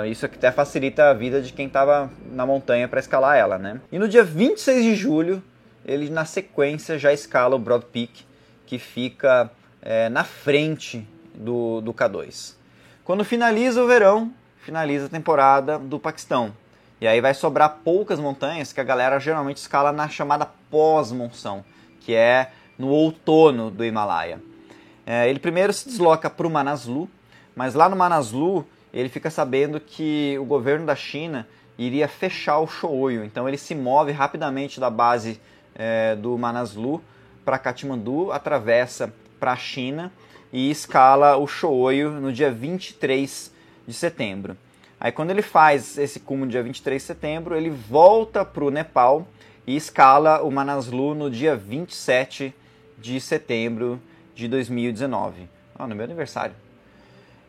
isso 0.09 0.25
até 0.25 0.51
facilita 0.51 1.09
a 1.09 1.13
vida 1.13 1.41
de 1.41 1.53
quem 1.53 1.67
estava 1.67 2.09
na 2.31 2.45
montanha 2.45 2.87
para 2.87 2.99
escalar 2.99 3.37
ela. 3.37 3.57
Né? 3.57 3.79
E 3.91 3.97
no 3.97 4.07
dia 4.07 4.23
26 4.23 4.83
de 4.83 4.95
julho, 4.95 5.43
ele 5.85 6.09
na 6.09 6.25
sequência 6.25 6.97
já 6.97 7.11
escala 7.13 7.55
o 7.55 7.59
Broad 7.59 7.85
Peak, 7.91 8.25
que 8.65 8.79
fica 8.79 9.51
é, 9.81 10.09
na 10.09 10.23
frente 10.23 11.07
do, 11.35 11.81
do 11.81 11.93
K2. 11.93 12.55
Quando 13.03 13.25
finaliza 13.25 13.83
o 13.83 13.87
verão, 13.87 14.33
finaliza 14.63 15.07
a 15.07 15.09
temporada 15.09 15.77
do 15.77 15.99
Paquistão. 15.99 16.53
E 17.01 17.07
aí 17.07 17.19
vai 17.19 17.33
sobrar 17.33 17.79
poucas 17.83 18.17
montanhas 18.17 18.71
que 18.71 18.79
a 18.79 18.83
galera 18.83 19.19
geralmente 19.19 19.57
escala 19.57 19.91
na 19.91 20.07
chamada 20.07 20.47
pós-monção, 20.71 21.65
que 21.99 22.15
é 22.15 22.51
no 22.77 22.87
outono 22.87 23.69
do 23.69 23.83
Himalaia. 23.83 24.41
É, 25.05 25.29
ele 25.29 25.39
primeiro 25.39 25.73
se 25.73 25.89
desloca 25.89 26.29
para 26.29 26.47
o 26.47 26.49
Manaslu, 26.49 27.09
mas 27.53 27.73
lá 27.73 27.89
no 27.89 27.95
Manaslu 27.95 28.65
ele 28.93 29.09
fica 29.09 29.29
sabendo 29.29 29.81
que 29.81 30.37
o 30.39 30.45
governo 30.45 30.85
da 30.85 30.95
China 30.95 31.45
iria 31.77 32.07
fechar 32.07 32.59
o 32.59 32.67
Shouyu, 32.67 33.25
então 33.25 33.47
ele 33.47 33.57
se 33.57 33.75
move 33.75 34.11
rapidamente 34.13 34.79
da 34.79 34.89
base 34.89 35.41
é, 35.75 36.15
do 36.15 36.37
Manaslu 36.37 37.03
para 37.43 37.57
Katmandu, 37.57 38.31
atravessa 38.31 39.13
para 39.39 39.51
a 39.51 39.57
China 39.57 40.09
e 40.53 40.71
escala 40.71 41.35
o 41.35 41.47
Shouyu 41.47 42.11
no 42.11 42.31
dia 42.31 42.49
23 42.49 43.51
de 43.87 43.93
setembro. 43.93 44.57
Aí 44.99 45.11
quando 45.11 45.31
ele 45.31 45.41
faz 45.41 45.97
esse 45.97 46.19
cume 46.19 46.45
no 46.45 46.47
dia 46.47 46.63
23 46.63 47.01
de 47.01 47.05
setembro, 47.05 47.55
ele 47.55 47.69
volta 47.69 48.45
para 48.45 48.63
o 48.63 48.71
Nepal 48.71 49.27
e 49.67 49.75
escala 49.75 50.41
o 50.41 50.51
Manaslu 50.51 51.13
no 51.13 51.29
dia 51.29 51.55
27 51.55 52.53
de 52.97 53.19
setembro 53.19 54.01
de 54.33 54.47
2019. 54.47 55.49
Ah, 55.77 55.87
no 55.87 55.95
meu 55.95 56.05
aniversário. 56.05 56.55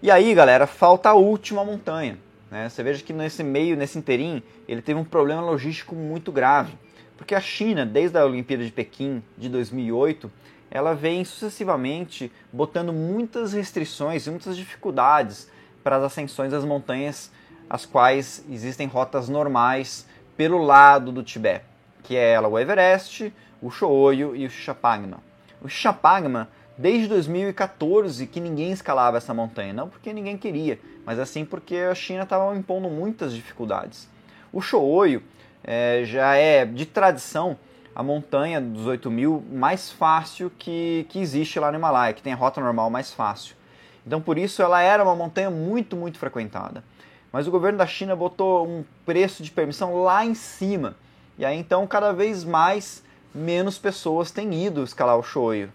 E 0.03 0.11
aí, 0.11 0.35
galera, 0.35 0.66
falta 0.66 1.11
a 1.11 1.14
última 1.14 1.64
montanha. 1.64 2.18
Né? 2.51 2.68
Você 2.68 2.83
veja 2.83 3.03
que 3.03 3.12
nesse 3.12 3.42
meio, 3.42 3.77
nesse 3.77 3.99
interim, 3.99 4.42
ele 4.68 4.83
teve 4.83 4.99
um 4.99 5.05
problema 5.05 5.40
logístico 5.40 5.94
muito 5.94 6.31
grave. 6.31 6.73
Porque 7.16 7.35
a 7.35 7.40
China, 7.40 7.87
desde 7.87 8.18
a 8.18 8.25
Olimpíada 8.25 8.64
de 8.64 8.73
Pequim 8.73 9.23
de 9.38 9.49
2008, 9.49 10.31
ela 10.70 10.94
vem 10.94 11.25
sucessivamente 11.25 12.31
botando 12.53 12.92
muitas 12.92 13.53
restrições 13.53 14.27
e 14.27 14.31
muitas 14.31 14.57
dificuldades 14.57 15.49
para 15.85 15.97
as 15.97 16.03
ascensões 16.03 16.51
das 16.51 16.64
montanhas, 16.64 17.31
as 17.68 17.85
quais 17.85 18.42
existem 18.51 18.88
rotas 18.88 19.29
normais 19.29 20.07
pelo 20.37 20.62
lado 20.62 21.12
do 21.12 21.23
Tibete, 21.23 21.64
que 22.03 22.16
é 22.16 22.33
ela, 22.33 22.49
o 22.49 22.59
Everest, 22.59 23.33
o 23.61 23.70
Shouyu 23.70 24.35
e 24.35 24.47
o 24.47 24.51
Shapangma. 24.51 25.18
O 25.62 25.68
Shapangma, 25.68 26.49
desde 26.77 27.09
2014 27.09 28.27
que 28.27 28.40
ninguém 28.40 28.73
escalava 28.73 29.18
essa 29.18 29.33
montanha, 29.33 29.73
não 29.73 29.88
porque 29.88 30.12
ninguém 30.12 30.37
queria, 30.37 30.81
mas 31.05 31.18
assim 31.18 31.44
porque 31.44 31.77
a 31.77 31.94
China 31.94 32.25
estava 32.25 32.57
impondo 32.57 32.88
muitas 32.88 33.33
dificuldades. 33.33 34.09
O 34.53 34.61
Shouyu 34.61 35.23
é, 35.62 36.03
já 36.05 36.35
é 36.35 36.64
de 36.64 36.87
tradição 36.87 37.57
a 37.94 38.03
montanha 38.03 38.61
dos 38.61 38.87
8 38.87 39.11
mil 39.11 39.44
mais 39.53 39.90
fácil 39.90 40.51
que, 40.59 41.07
que 41.09 41.20
existe 41.20 41.61
lá 41.61 41.70
no 41.70 41.79
Himalaia, 41.79 42.12
que 42.12 42.23
tem 42.23 42.33
a 42.33 42.37
rota 42.37 42.61
normal 42.61 42.90
mais 42.90 43.12
fácil. 43.12 43.55
Então 44.06 44.20
por 44.20 44.38
isso 44.38 44.62
ela 44.62 44.80
era 44.80 45.02
uma 45.02 45.14
montanha 45.14 45.50
muito, 45.50 45.96
muito 45.96 46.18
frequentada. 46.18 46.84
Mas 47.32 47.46
o 47.46 47.50
governo 47.50 47.78
da 47.78 47.86
China 47.86 48.14
botou 48.14 48.66
um 48.66 48.84
preço 49.04 49.42
de 49.42 49.50
permissão 49.50 50.02
lá 50.02 50.24
em 50.24 50.34
cima. 50.34 50.94
E 51.38 51.44
aí 51.44 51.58
então 51.58 51.86
cada 51.86 52.12
vez 52.12 52.44
mais 52.44 53.02
menos 53.34 53.78
pessoas 53.78 54.30
têm 54.30 54.64
ido 54.64 54.84
escalar 54.84 55.18
o 55.18 55.22
Shoyu. 55.22 55.70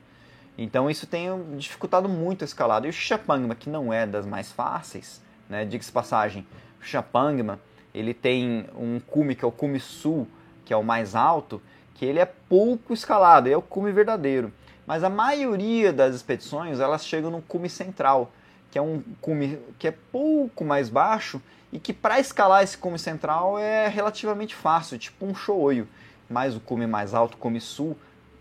Então 0.57 0.89
isso 0.89 1.07
tem 1.07 1.29
dificultado 1.57 2.07
muito 2.07 2.43
a 2.43 2.45
escalada. 2.45 2.85
E 2.85 2.89
o 2.89 2.93
Xapangma, 2.93 3.55
que 3.55 3.69
não 3.69 3.93
é 3.93 4.05
das 4.05 4.25
mais 4.25 4.51
fáceis, 4.51 5.21
né, 5.49 5.65
diga-se 5.65 5.91
passagem, 5.91 6.45
o 6.81 6.83
Xapangma, 6.83 7.59
ele 7.93 8.13
tem 8.13 8.65
um 8.75 8.99
cume 8.99 9.35
que 9.35 9.43
é 9.43 9.47
o 9.47 9.51
cume 9.51 9.79
sul, 9.79 10.27
que 10.65 10.73
é 10.73 10.77
o 10.77 10.83
mais 10.83 11.15
alto, 11.15 11.61
que 11.95 12.05
ele 12.05 12.19
é 12.19 12.25
pouco 12.25 12.93
escalado, 12.93 13.49
é 13.49 13.57
o 13.57 13.61
cume 13.61 13.91
verdadeiro. 13.91 14.53
Mas 14.89 15.03
a 15.03 15.09
maioria 15.09 15.93
das 15.93 16.15
expedições 16.15 16.79
elas 16.79 17.05
chegam 17.05 17.29
no 17.29 17.43
cume 17.43 17.69
central, 17.69 18.31
que 18.71 18.79
é 18.79 18.81
um 18.81 19.03
cume 19.21 19.59
que 19.77 19.87
é 19.87 19.91
pouco 19.91 20.65
mais 20.65 20.89
baixo 20.89 21.39
e 21.71 21.79
que 21.79 21.93
para 21.93 22.19
escalar 22.19 22.63
esse 22.63 22.75
cume 22.75 22.97
central 22.97 23.59
é 23.59 23.87
relativamente 23.87 24.55
fácil, 24.55 24.97
tipo 24.97 25.27
um 25.27 25.35
shoyu. 25.35 25.87
Mas 26.27 26.55
o 26.55 26.59
cume 26.59 26.87
mais 26.87 27.13
alto, 27.13 27.35
o 27.35 27.37
cume 27.37 27.61
sul, 27.61 27.95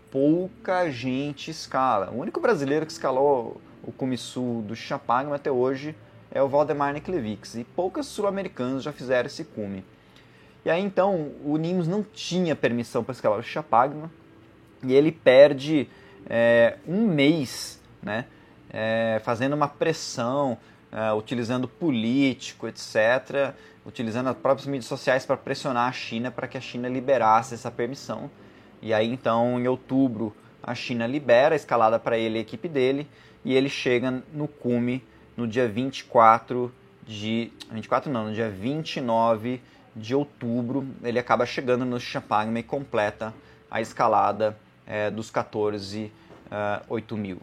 pouca 0.09 0.89
gente 0.89 1.51
escala. 1.51 2.09
O 2.09 2.17
único 2.17 2.39
brasileiro 2.39 2.83
que 2.83 2.93
escalou 2.93 3.61
o 3.83 3.91
cume 3.91 4.17
sul 4.17 4.63
do 4.63 4.75
Chapagma 4.75 5.35
até 5.35 5.51
hoje 5.51 5.95
é 6.31 6.41
o 6.41 6.49
Valdemar 6.49 6.95
Niklevics 6.95 7.53
e 7.53 7.63
poucos 7.63 8.07
sul-americanos 8.07 8.81
já 8.81 8.91
fizeram 8.91 9.27
esse 9.27 9.43
cume. 9.43 9.85
E 10.65 10.71
aí 10.71 10.81
então 10.81 11.31
o 11.45 11.57
Nims 11.57 11.87
não 11.87 12.01
tinha 12.01 12.55
permissão 12.55 13.03
para 13.03 13.13
escalar 13.13 13.37
o 13.37 13.43
Chapagma 13.43 14.09
e 14.81 14.95
ele 14.95 15.11
perde 15.11 15.87
é, 16.27 16.77
um 16.87 17.07
mês, 17.07 17.81
né, 18.01 18.25
é, 18.69 19.21
fazendo 19.23 19.53
uma 19.53 19.67
pressão, 19.67 20.57
é, 20.91 21.13
utilizando 21.13 21.67
político, 21.67 22.67
etc., 22.67 23.53
utilizando 23.85 24.27
as 24.27 24.37
próprias 24.37 24.67
mídias 24.67 24.85
sociais 24.85 25.25
para 25.25 25.37
pressionar 25.37 25.87
a 25.87 25.91
China 25.91 26.29
para 26.29 26.47
que 26.47 26.57
a 26.57 26.61
China 26.61 26.87
liberasse 26.87 27.53
essa 27.53 27.71
permissão. 27.71 28.29
E 28.81 28.93
aí 28.93 29.11
então, 29.11 29.59
em 29.59 29.67
outubro, 29.67 30.35
a 30.61 30.75
China 30.75 31.07
libera 31.07 31.55
a 31.55 31.57
escalada 31.57 31.97
para 31.97 32.17
ele 32.17 32.35
e 32.35 32.39
a 32.39 32.41
equipe 32.41 32.67
dele, 32.67 33.07
e 33.43 33.53
ele 33.53 33.69
chega 33.69 34.23
no 34.33 34.47
cume 34.47 35.03
no 35.35 35.47
dia 35.47 35.67
24 35.67 36.71
de. 37.07 37.51
24 37.71 38.11
não, 38.11 38.27
no 38.27 38.33
dia 38.33 38.49
29 38.49 39.61
de 39.95 40.13
outubro, 40.13 40.87
ele 41.03 41.17
acaba 41.17 41.45
chegando 41.45 41.85
no 41.85 41.99
Champagne 41.99 42.59
e 42.59 42.63
completa 42.63 43.33
a 43.69 43.81
escalada 43.81 44.57
é, 44.89 45.11
dos 45.11 45.29
14 45.29 46.11
uh, 46.47 46.83
8 46.89 47.15
mil. 47.15 47.39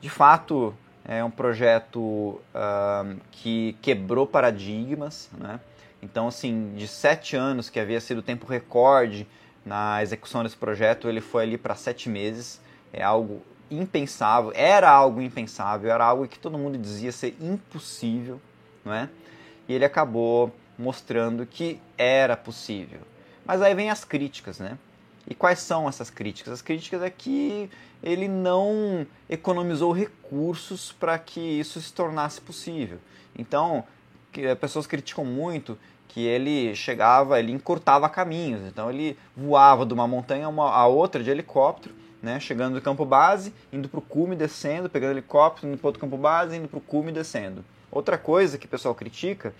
De 0.00 0.08
fato, 0.08 0.74
é 1.04 1.22
um 1.22 1.30
projeto 1.30 2.00
uh, 2.00 3.16
que 3.30 3.76
quebrou 3.82 4.26
paradigmas, 4.26 5.30
né? 5.38 5.60
Então, 6.02 6.28
assim, 6.28 6.74
de 6.76 6.86
sete 6.86 7.36
anos, 7.36 7.70
que 7.70 7.80
havia 7.80 8.00
sido 8.00 8.18
o 8.18 8.22
tempo 8.22 8.46
recorde 8.46 9.26
na 9.64 10.02
execução 10.02 10.42
desse 10.42 10.56
projeto, 10.56 11.08
ele 11.08 11.20
foi 11.20 11.42
ali 11.42 11.58
para 11.58 11.74
sete 11.74 12.08
meses. 12.08 12.60
É 12.92 13.02
algo 13.02 13.42
impensável, 13.70 14.52
era 14.54 14.88
algo 14.90 15.20
impensável, 15.20 15.90
era 15.90 16.04
algo 16.04 16.28
que 16.28 16.38
todo 16.38 16.56
mundo 16.56 16.78
dizia 16.78 17.10
ser 17.10 17.36
impossível, 17.40 18.40
não 18.84 18.92
é? 18.92 19.08
E 19.68 19.74
ele 19.74 19.84
acabou 19.84 20.54
mostrando 20.78 21.44
que 21.44 21.80
era 21.98 22.36
possível. 22.36 23.00
Mas 23.44 23.60
aí 23.62 23.74
vem 23.74 23.90
as 23.90 24.04
críticas, 24.04 24.60
né? 24.60 24.78
E 25.28 25.34
quais 25.34 25.58
são 25.58 25.88
essas 25.88 26.08
críticas? 26.08 26.52
As 26.52 26.62
críticas 26.62 27.02
é 27.02 27.10
que 27.10 27.68
ele 28.02 28.28
não 28.28 29.06
economizou 29.28 29.92
recursos 29.92 30.92
para 30.92 31.18
que 31.18 31.40
isso 31.40 31.80
se 31.80 31.92
tornasse 31.92 32.40
possível. 32.40 32.98
Então, 33.36 33.84
as 34.50 34.58
pessoas 34.58 34.86
criticam 34.86 35.24
muito 35.24 35.78
que 36.08 36.24
ele 36.24 36.74
chegava, 36.74 37.38
ele 37.38 37.52
encurtava 37.52 38.08
caminhos. 38.08 38.62
Então, 38.66 38.88
ele 38.88 39.18
voava 39.36 39.84
de 39.84 39.92
uma 39.92 40.06
montanha 40.06 40.46
a 40.46 40.86
outra 40.86 41.22
de 41.22 41.30
helicóptero, 41.30 41.94
né? 42.22 42.38
chegando 42.38 42.74
do 42.74 42.80
campo 42.80 43.04
base, 43.04 43.52
indo 43.72 43.88
para 43.88 43.98
o 43.98 44.02
cume, 44.02 44.36
descendo, 44.36 44.88
pegando 44.88 45.12
helicóptero, 45.12 45.68
indo 45.68 45.78
para 45.78 45.88
outro 45.88 46.00
campo 46.00 46.16
base, 46.16 46.56
indo 46.56 46.68
para 46.68 46.78
o 46.78 46.80
cume, 46.80 47.12
descendo. 47.12 47.64
Outra 47.90 48.16
coisa 48.16 48.56
que 48.56 48.66
o 48.66 48.68
pessoal 48.68 48.94
critica, 48.94 49.54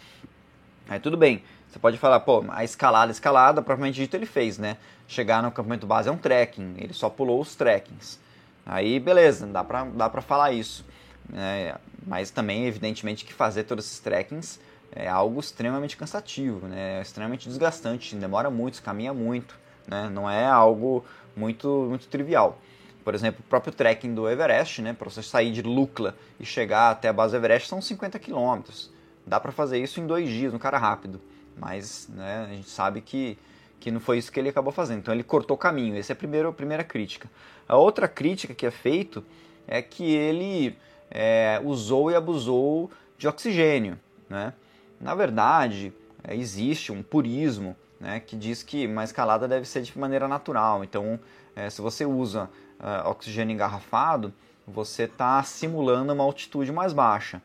aí 0.88 1.00
tudo 1.00 1.16
bem, 1.16 1.42
você 1.76 1.80
pode 1.80 1.98
falar, 1.98 2.20
pô, 2.20 2.42
a 2.48 2.64
escalada, 2.64 3.10
a 3.10 3.12
escalada, 3.12 3.60
propriamente 3.60 4.00
dito 4.00 4.16
ele 4.16 4.24
fez, 4.24 4.56
né? 4.56 4.78
Chegar 5.06 5.42
no 5.42 5.48
acampamento 5.48 5.86
base 5.86 6.08
é 6.08 6.12
um 6.12 6.16
trekking, 6.16 6.74
ele 6.78 6.94
só 6.94 7.10
pulou 7.10 7.38
os 7.38 7.54
trekkings. 7.54 8.18
Aí, 8.64 8.98
beleza, 8.98 9.46
dá 9.46 9.62
pra, 9.62 9.84
dá 9.84 10.08
pra 10.08 10.22
falar 10.22 10.52
isso. 10.52 10.86
É, 11.34 11.74
mas 12.06 12.30
também, 12.30 12.64
evidentemente, 12.64 13.26
que 13.26 13.34
fazer 13.34 13.64
todos 13.64 13.84
esses 13.84 13.98
trekkings 13.98 14.58
é 14.90 15.06
algo 15.06 15.38
extremamente 15.38 15.98
cansativo, 15.98 16.66
né? 16.66 16.98
É 16.98 17.02
extremamente 17.02 17.46
desgastante, 17.46 18.16
demora 18.16 18.48
muito, 18.48 18.82
caminha 18.82 19.12
muito, 19.12 19.54
né? 19.86 20.08
Não 20.10 20.30
é 20.30 20.46
algo 20.46 21.04
muito, 21.36 21.68
muito 21.90 22.06
trivial. 22.06 22.58
Por 23.04 23.14
exemplo, 23.14 23.44
o 23.46 23.48
próprio 23.50 23.72
trekking 23.72 24.14
do 24.14 24.26
Everest, 24.26 24.80
né? 24.80 24.94
Para 24.94 25.10
você 25.10 25.22
sair 25.22 25.52
de 25.52 25.60
Lukla 25.60 26.16
e 26.40 26.46
chegar 26.46 26.90
até 26.90 27.08
a 27.08 27.12
base 27.12 27.32
do 27.32 27.36
Everest 27.36 27.68
são 27.68 27.82
50 27.82 28.18
quilômetros. 28.18 28.90
Dá 29.26 29.38
para 29.38 29.52
fazer 29.52 29.78
isso 29.78 30.00
em 30.00 30.06
dois 30.06 30.26
dias, 30.26 30.54
um 30.54 30.58
cara 30.58 30.78
rápido. 30.78 31.20
Mas 31.56 32.08
né, 32.12 32.46
a 32.48 32.54
gente 32.54 32.68
sabe 32.68 33.00
que, 33.00 33.38
que 33.80 33.90
não 33.90 34.00
foi 34.00 34.18
isso 34.18 34.30
que 34.30 34.38
ele 34.38 34.48
acabou 34.48 34.72
fazendo. 34.72 34.98
Então 34.98 35.14
ele 35.14 35.22
cortou 35.22 35.56
o 35.56 35.58
caminho. 35.58 35.96
Essa 35.96 36.12
é 36.12 36.14
a 36.14 36.16
primeira, 36.16 36.48
a 36.48 36.52
primeira 36.52 36.84
crítica. 36.84 37.30
A 37.68 37.76
outra 37.76 38.06
crítica 38.06 38.54
que 38.54 38.66
é 38.66 38.70
feito 38.70 39.24
é 39.66 39.80
que 39.80 40.04
ele 40.04 40.76
é, 41.10 41.60
usou 41.64 42.10
e 42.10 42.14
abusou 42.14 42.90
de 43.18 43.26
oxigênio. 43.26 43.98
Né? 44.28 44.52
Na 45.00 45.14
verdade, 45.14 45.92
é, 46.22 46.34
existe 46.36 46.92
um 46.92 47.02
purismo 47.02 47.76
né, 48.00 48.20
que 48.20 48.36
diz 48.36 48.62
que 48.62 48.86
uma 48.86 49.04
escalada 49.04 49.48
deve 49.48 49.66
ser 49.66 49.82
de 49.82 49.98
maneira 49.98 50.28
natural. 50.28 50.84
Então, 50.84 51.18
é, 51.54 51.70
se 51.70 51.80
você 51.80 52.04
usa 52.04 52.50
uh, 52.78 53.08
oxigênio 53.08 53.54
engarrafado, 53.54 54.32
você 54.66 55.04
está 55.04 55.42
simulando 55.42 56.12
uma 56.12 56.24
altitude 56.24 56.72
mais 56.72 56.92
baixa. 56.92 57.40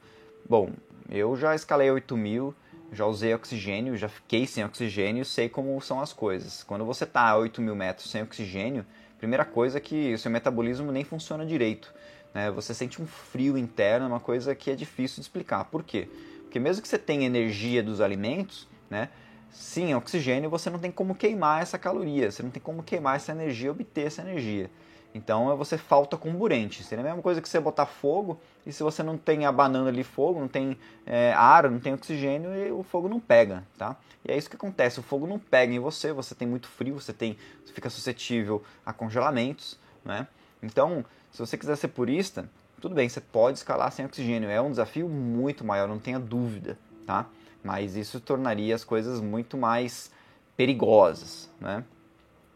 Bom, 0.48 0.72
eu 1.10 1.36
já 1.38 1.56
escalei 1.56 1.90
8000, 1.92 2.54
já 2.92 3.06
usei 3.06 3.34
oxigênio, 3.34 3.96
já 3.96 4.10
fiquei 4.10 4.46
sem 4.46 4.64
oxigênio, 4.66 5.24
sei 5.24 5.48
como 5.48 5.80
são 5.82 6.02
as 6.02 6.12
coisas. 6.12 6.64
Quando 6.64 6.86
você 6.86 7.06
está 7.06 7.30
a 7.30 7.38
8000 7.38 7.76
metros 7.76 8.12
sem 8.12 8.22
oxigênio, 8.22 8.86
primeira 9.18 9.46
coisa 9.46 9.78
é 9.78 9.82
que 9.82 10.14
o 10.14 10.18
seu 10.18 10.30
metabolismo 10.30 10.92
nem 10.92 11.04
funciona 11.04 11.46
direito. 11.46 11.94
Né? 12.34 12.52
Você 12.52 12.74
sente 12.74 13.02
um 13.02 13.08
frio 13.08 13.58
interno, 13.58 14.08
uma 14.08 14.20
coisa 14.20 14.54
que 14.54 14.70
é 14.70 14.76
difícil 14.76 15.16
de 15.16 15.22
explicar. 15.22 15.66
Por 15.66 15.84
quê? 15.84 16.10
Porque 16.44 16.60
mesmo 16.60 16.82
que 16.82 16.88
você 16.88 16.98
tenha 16.98 17.26
energia 17.26 17.82
dos 17.82 18.02
alimentos, 18.02 18.68
né? 18.90 19.10
Sim, 19.50 19.94
oxigênio 19.94 20.50
você 20.50 20.70
não 20.70 20.80
tem 20.80 20.92
como 20.92 21.14
queimar 21.16 21.62
essa 21.62 21.78
caloria, 21.78 22.32
você 22.32 22.42
não 22.42 22.50
tem 22.50 22.62
como 22.62 22.84
queimar 22.84 23.18
essa 23.18 23.32
energia, 23.32 23.72
obter 23.72 24.08
essa 24.08 24.22
energia. 24.22 24.70
Então 25.14 25.56
você 25.58 25.78
falta 25.78 26.16
comburente. 26.16 26.84
Seria 26.84 27.04
a 27.04 27.08
mesma 27.08 27.22
coisa 27.22 27.42
que 27.42 27.50
você 27.50 27.60
botar 27.60 27.86
fogo 27.86 28.40
e 28.66 28.72
se 28.72 28.82
você 28.82 29.04
não 29.04 29.18
tem 29.18 29.46
abanando 29.46 29.90
ali 29.90 30.04
fogo, 30.04 30.40
não 30.40 30.48
tem 30.48 30.78
é, 31.06 31.34
ar, 31.34 31.70
não 31.70 31.80
tem 31.80 31.94
oxigênio, 31.94 32.78
o 32.78 32.84
fogo 32.84 33.10
não 33.10 33.20
pega, 33.20 33.64
tá? 33.78 33.98
E 34.24 34.32
é 34.32 34.38
isso 34.38 34.50
que 34.50 34.56
acontece. 34.56 35.00
O 35.00 35.04
fogo 35.04 35.28
não 35.28 35.38
pega 35.38 35.74
em 35.74 35.80
você, 35.80 36.14
você 36.14 36.34
tem 36.34 36.48
muito 36.48 36.68
frio, 36.68 37.00
você 37.00 37.12
tem, 37.12 37.38
você 37.66 37.74
fica 37.74 37.90
suscetível 37.90 38.64
a 38.86 38.94
congelamentos, 38.94 39.78
né? 40.06 40.28
Então, 40.64 41.04
se 41.32 41.40
você 41.40 41.58
quiser 41.58 41.76
ser 41.76 41.90
purista, 41.90 42.48
tudo 42.80 42.96
bem, 42.96 43.10
você 43.10 43.20
pode 43.20 43.58
escalar 43.58 43.92
sem 43.92 44.06
oxigênio. 44.06 44.50
É 44.50 44.62
um 44.62 44.70
desafio 44.70 45.10
muito 45.10 45.66
maior, 45.66 45.88
não 45.88 46.00
tenha 46.00 46.20
dúvida, 46.20 46.78
tá? 47.06 47.26
Mas 47.64 47.96
isso 47.96 48.20
tornaria 48.20 48.74
as 48.74 48.84
coisas 48.84 49.20
muito 49.20 49.58
mais 49.58 50.12
perigosas, 50.56 51.50
né? 51.60 51.84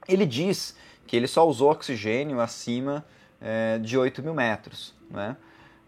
Ele 0.07 0.25
diz 0.25 0.75
que 1.05 1.15
ele 1.15 1.27
só 1.27 1.47
usou 1.47 1.71
oxigênio 1.71 2.39
acima 2.39 3.05
é, 3.41 3.77
de 3.79 3.97
8 3.97 4.21
mil 4.23 4.33
metros. 4.33 4.93
Né? 5.09 5.35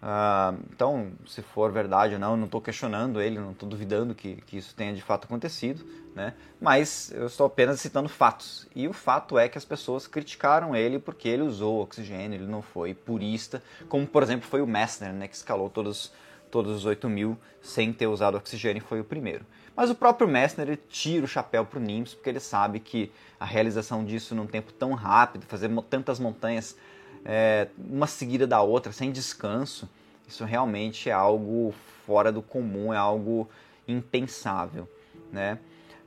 Ah, 0.02 0.54
então, 0.72 1.12
se 1.26 1.42
for 1.42 1.72
verdade 1.72 2.14
ou 2.14 2.20
não, 2.20 2.38
não 2.38 2.46
estou 2.46 2.62
questionando 2.62 3.20
ele, 3.20 3.40
não 3.40 3.52
estou 3.52 3.68
duvidando 3.68 4.14
que, 4.14 4.36
que 4.46 4.58
isso 4.58 4.76
tenha 4.76 4.94
de 4.94 5.02
fato 5.02 5.26
acontecido, 5.26 5.84
né? 6.16 6.34
mas 6.62 7.12
eu 7.12 7.26
estou 7.26 7.48
apenas 7.48 7.82
citando 7.82 8.08
fatos. 8.08 8.68
E 8.76 8.88
o 8.88 8.94
fato 8.94 9.40
é 9.40 9.50
que 9.50 9.58
as 9.58 9.66
pessoas 9.66 10.06
criticaram 10.06 10.76
ele 10.76 11.00
porque 11.00 11.28
ele 11.28 11.42
usou 11.42 11.82
oxigênio, 11.82 12.40
ele 12.40 12.48
não 12.48 12.62
foi 12.62 12.94
purista, 12.94 13.62
como 13.90 14.06
por 14.06 14.22
exemplo 14.22 14.48
foi 14.48 14.62
o 14.62 14.68
Messner, 14.68 15.12
né, 15.14 15.28
que 15.28 15.36
escalou 15.36 15.70
todos, 15.70 16.14
todos 16.52 16.78
os 16.78 16.86
8 16.86 17.10
mil 17.10 17.38
sem 17.62 17.92
ter 17.92 18.08
usado 18.08 18.38
oxigênio 18.38 18.78
e 18.78 18.88
foi 18.88 19.00
o 19.00 19.04
primeiro. 19.04 19.46
Mas 19.78 19.92
o 19.92 19.96
próprio 19.96 20.28
Messner 20.28 20.80
tira 20.90 21.24
o 21.24 21.28
chapéu 21.28 21.64
para 21.64 21.78
o 21.78 21.82
NIMS 21.82 22.16
porque 22.16 22.28
ele 22.28 22.40
sabe 22.40 22.80
que 22.80 23.12
a 23.40 23.46
realização 23.46 24.04
disso 24.04 24.34
num 24.34 24.48
tempo 24.48 24.74
tão 24.74 24.94
rápido, 24.94 25.46
fazer 25.46 25.70
tantas 25.88 26.20
montanhas 26.20 26.76
é, 27.24 27.68
uma 27.78 28.08
seguida 28.08 28.48
da 28.48 28.60
outra 28.60 28.92
sem 28.92 29.12
descanso, 29.12 29.88
isso 30.28 30.44
realmente 30.46 31.12
é 31.12 31.14
algo 31.14 31.76
fora 32.08 32.32
do 32.32 32.42
comum, 32.42 32.92
é 32.92 32.98
algo 32.98 33.48
impensável, 33.88 34.90
né? 35.32 35.60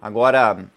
Agora, 0.02 0.68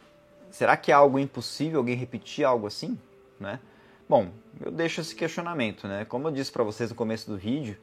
será 0.51 0.77
que 0.77 0.91
é 0.91 0.93
algo 0.93 1.17
impossível 1.17 1.79
alguém 1.79 1.95
repetir 1.95 2.45
algo 2.45 2.67
assim, 2.67 2.95
né? 3.39 3.59
Bom, 4.07 4.29
eu 4.61 4.71
deixo 4.71 5.01
esse 5.01 5.15
questionamento, 5.15 5.87
né? 5.87 6.05
Como 6.05 6.27
eu 6.27 6.31
disse 6.31 6.51
para 6.51 6.63
vocês 6.63 6.91
no 6.91 6.95
começo 6.95 7.27
do 7.27 7.37
vídeo, 7.37 7.75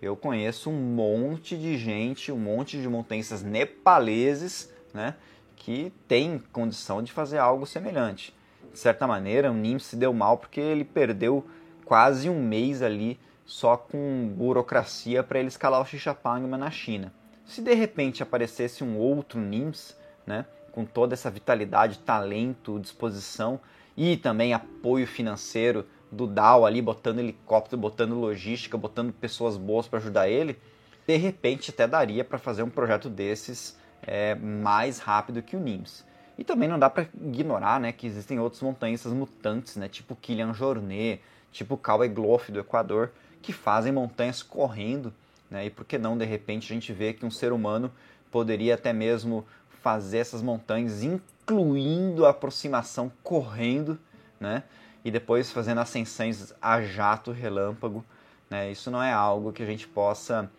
eu 0.00 0.16
conheço 0.16 0.70
um 0.70 0.80
monte 0.80 1.56
de 1.56 1.76
gente, 1.76 2.32
um 2.32 2.38
monte 2.38 2.80
de 2.80 2.88
montanhistas 2.88 3.42
nepaleses, 3.42 4.72
né, 4.94 5.14
que 5.56 5.92
tem 6.08 6.38
condição 6.52 7.02
de 7.02 7.12
fazer 7.12 7.38
algo 7.38 7.66
semelhante. 7.66 8.34
De 8.72 8.78
certa 8.78 9.06
maneira, 9.06 9.50
o 9.50 9.54
Nim 9.54 9.78
se 9.78 9.96
deu 9.96 10.12
mal 10.12 10.38
porque 10.38 10.60
ele 10.60 10.84
perdeu 10.84 11.44
quase 11.84 12.30
um 12.30 12.42
mês 12.42 12.82
ali 12.82 13.18
só 13.44 13.76
com 13.76 14.32
burocracia 14.34 15.22
para 15.22 15.38
ele 15.38 15.48
escalar 15.48 15.82
o 15.82 15.84
Xixapangma 15.84 16.56
na 16.56 16.70
China. 16.70 17.12
Se 17.44 17.60
de 17.60 17.74
repente 17.74 18.22
aparecesse 18.22 18.84
um 18.84 18.96
outro 18.96 19.40
NIMS, 19.40 19.96
né, 20.24 20.46
com 20.70 20.84
toda 20.84 21.14
essa 21.14 21.30
vitalidade, 21.30 21.98
talento, 21.98 22.78
disposição 22.78 23.60
e 23.96 24.16
também 24.16 24.54
apoio 24.54 25.06
financeiro 25.06 25.84
do 26.10 26.26
DAO 26.26 26.66
ali, 26.66 26.82
botando 26.82 27.20
helicóptero, 27.20 27.80
botando 27.80 28.14
logística, 28.14 28.76
botando 28.76 29.12
pessoas 29.12 29.56
boas 29.56 29.86
para 29.86 29.98
ajudar 29.98 30.28
ele, 30.28 30.58
de 31.06 31.16
repente 31.16 31.70
até 31.70 31.86
daria 31.86 32.24
para 32.24 32.38
fazer 32.38 32.62
um 32.62 32.70
projeto 32.70 33.08
desses 33.08 33.76
é, 34.02 34.34
mais 34.34 34.98
rápido 34.98 35.42
que 35.42 35.56
o 35.56 35.60
NIMS. 35.60 36.04
E 36.36 36.44
também 36.44 36.68
não 36.68 36.78
dá 36.78 36.88
para 36.88 37.06
ignorar 37.20 37.78
né, 37.78 37.92
que 37.92 38.06
existem 38.06 38.40
outros 38.40 38.62
montanhistas 38.62 39.12
mutantes, 39.12 39.76
né, 39.76 39.88
tipo 39.88 40.16
Kilian 40.16 40.54
Jornet, 40.54 41.20
tipo 41.52 41.76
Cauê 41.76 42.08
Gloff 42.08 42.50
do 42.50 42.60
Equador, 42.60 43.10
que 43.42 43.52
fazem 43.52 43.92
montanhas 43.92 44.42
correndo. 44.42 45.12
Né, 45.50 45.66
e 45.66 45.70
por 45.70 45.84
que 45.84 45.98
não, 45.98 46.16
de 46.16 46.24
repente, 46.24 46.72
a 46.72 46.74
gente 46.74 46.92
vê 46.92 47.12
que 47.12 47.26
um 47.26 47.30
ser 47.30 47.52
humano 47.52 47.92
poderia 48.30 48.74
até 48.74 48.92
mesmo 48.92 49.44
fazer 49.82 50.18
essas 50.18 50.42
montanhas, 50.42 51.02
incluindo 51.02 52.24
a 52.24 52.30
aproximação 52.30 53.10
correndo, 53.22 53.98
né? 54.38 54.62
E 55.04 55.10
depois 55.10 55.50
fazendo 55.50 55.80
ascensões 55.80 56.52
a 56.60 56.80
jato 56.82 57.32
relâmpago. 57.32 58.04
Né? 58.48 58.70
Isso 58.70 58.90
não 58.90 59.02
é 59.02 59.12
algo 59.12 59.52
que 59.52 59.62
a 59.62 59.66
gente 59.66 59.86
possa 59.88 60.50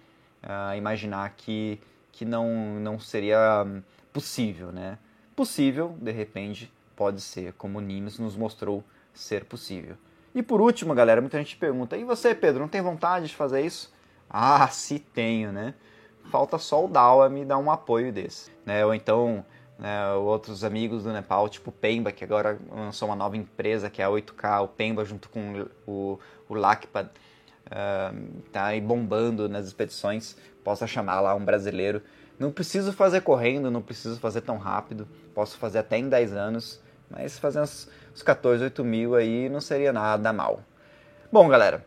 uh, 0.44 0.76
imaginar 0.78 1.30
que, 1.32 1.80
que 2.12 2.26
não, 2.26 2.80
não 2.80 3.00
seria 3.00 3.66
possível. 4.12 4.72
Né? 4.72 4.98
Possível, 5.36 5.96
de 6.00 6.12
repente, 6.12 6.72
pode 6.96 7.22
ser, 7.22 7.54
como 7.54 7.80
Nimes 7.82 8.20
nos 8.20 8.36
mostrou 8.36 8.84
ser 9.14 9.46
possível. 9.46 9.96
E 10.34 10.42
por 10.42 10.62
último, 10.62 10.94
galera, 10.94 11.20
muita 11.20 11.38
gente 11.38 11.58
pergunta: 11.58 11.98
e 11.98 12.04
você, 12.04 12.34
Pedro, 12.34 12.62
não 12.62 12.68
tem 12.68 12.82
vontade 12.82 13.28
de 13.28 13.36
fazer 13.36 13.62
isso? 13.62 13.94
Ah, 14.30 14.68
se 14.70 15.00
tenho, 15.00 15.52
né? 15.52 15.74
Falta 16.30 16.58
só 16.58 16.86
o 16.86 16.88
DAO 16.88 17.30
me 17.30 17.44
dar 17.44 17.58
um 17.58 17.70
apoio 17.70 18.14
desse. 18.14 18.50
Né? 18.66 18.86
Ou 18.86 18.94
então 18.94 19.46
né, 19.82 20.14
outros 20.14 20.64
amigos 20.64 21.04
do 21.04 21.12
Nepal, 21.12 21.50
tipo 21.50 21.72
Pemba, 21.72 22.12
que 22.12 22.24
agora 22.24 22.60
lançou 22.70 23.10
uma 23.10 23.16
nova 23.16 23.36
empresa 23.36 23.90
que 23.90 24.00
é 24.00 24.06
a 24.06 24.10
8K, 24.10 24.64
o 24.64 24.68
Pemba 24.68 25.04
junto 25.04 25.28
com 25.28 25.66
o, 25.88 26.20
o 26.48 26.54
Lakpa, 26.54 27.10
uh, 27.66 28.42
tá 28.52 28.66
aí 28.66 28.80
bombando 28.80 29.50
nas 29.50 29.66
expedições, 29.66 30.38
possa 30.64 30.86
chamar 30.86 31.20
lá 31.20 31.34
um 31.34 31.44
brasileiro. 31.44 32.04
Não 32.38 32.52
preciso 32.52 32.94
fazer 32.94 33.22
correndo, 33.22 33.72
não 33.72 33.82
preciso 33.82 34.20
fazer 34.20 34.42
tão 34.42 34.58
rápido, 34.58 35.08
posso 35.34 35.58
fazer 35.58 35.80
até 35.80 35.98
em 35.98 36.08
10 36.08 36.34
anos, 36.34 36.80
mas 37.10 37.40
fazer 37.40 37.60
uns, 37.60 37.90
uns 38.14 38.22
14, 38.22 38.64
8 38.64 38.84
mil 38.84 39.16
aí 39.16 39.50
não 39.50 39.60
seria 39.60 39.92
nada 39.92 40.32
mal. 40.32 40.62
Bom, 41.32 41.48
galera, 41.50 41.84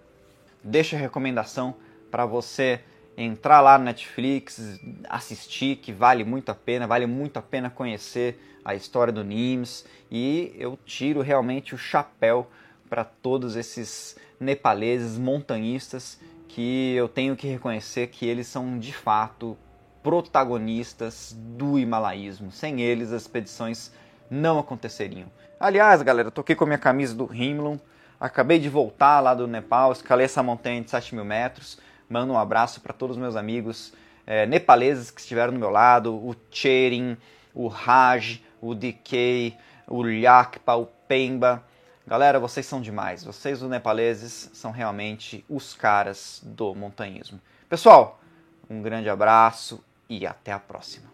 deixa 0.64 0.96
a 0.96 0.98
recomendação 0.98 1.76
para 2.10 2.26
você 2.26 2.80
entrar 3.16 3.60
lá 3.60 3.78
no 3.78 3.84
Netflix, 3.84 4.80
assistir, 5.08 5.76
que 5.76 5.92
vale 5.92 6.24
muito 6.24 6.50
a 6.50 6.54
pena, 6.54 6.86
vale 6.86 7.06
muito 7.06 7.38
a 7.38 7.42
pena 7.42 7.70
conhecer 7.70 8.38
a 8.64 8.74
história 8.74 9.12
do 9.12 9.22
Nims 9.22 9.84
e 10.10 10.54
eu 10.58 10.78
tiro 10.84 11.20
realmente 11.20 11.74
o 11.74 11.78
chapéu 11.78 12.48
para 12.88 13.04
todos 13.04 13.56
esses 13.56 14.16
nepaleses 14.40 15.18
montanhistas 15.18 16.18
que 16.48 16.94
eu 16.94 17.08
tenho 17.08 17.36
que 17.36 17.46
reconhecer 17.46 18.06
que 18.08 18.26
eles 18.26 18.46
são 18.46 18.78
de 18.78 18.92
fato 18.92 19.56
protagonistas 20.02 21.34
do 21.36 21.78
himalaísmo. 21.78 22.52
Sem 22.52 22.80
eles 22.80 23.12
as 23.12 23.22
expedições 23.22 23.90
não 24.30 24.58
aconteceriam. 24.58 25.26
Aliás, 25.58 26.02
galera, 26.02 26.30
tô 26.30 26.42
aqui 26.42 26.54
com 26.54 26.64
a 26.64 26.66
minha 26.66 26.78
camisa 26.78 27.14
do 27.14 27.32
Himlum, 27.32 27.78
acabei 28.20 28.58
de 28.58 28.68
voltar 28.68 29.20
lá 29.20 29.34
do 29.34 29.46
Nepal, 29.46 29.92
escalei 29.92 30.26
essa 30.26 30.42
montanha 30.42 30.82
de 30.82 30.90
7 30.90 31.14
mil 31.14 31.24
metros, 31.24 31.78
Mando 32.08 32.32
um 32.32 32.38
abraço 32.38 32.80
para 32.80 32.92
todos 32.92 33.16
os 33.16 33.22
meus 33.22 33.36
amigos 33.36 33.92
é, 34.26 34.46
nepaleses 34.46 35.10
que 35.10 35.20
estiveram 35.20 35.52
do 35.52 35.58
meu 35.58 35.70
lado, 35.70 36.14
o 36.14 36.34
Cherin, 36.50 37.16
o 37.54 37.68
Raj, 37.68 38.40
o 38.60 38.74
DK, 38.74 39.56
o 39.86 40.02
Lyakpa, 40.02 40.74
o 40.74 40.86
Pemba. 40.86 41.62
Galera, 42.06 42.38
vocês 42.38 42.66
são 42.66 42.80
demais. 42.80 43.24
Vocês, 43.24 43.62
os 43.62 43.68
nepaleses, 43.68 44.50
são 44.52 44.70
realmente 44.70 45.44
os 45.48 45.74
caras 45.74 46.40
do 46.44 46.74
montanhismo. 46.74 47.40
Pessoal, 47.68 48.20
um 48.68 48.82
grande 48.82 49.08
abraço 49.08 49.82
e 50.08 50.26
até 50.26 50.52
a 50.52 50.58
próxima. 50.58 51.13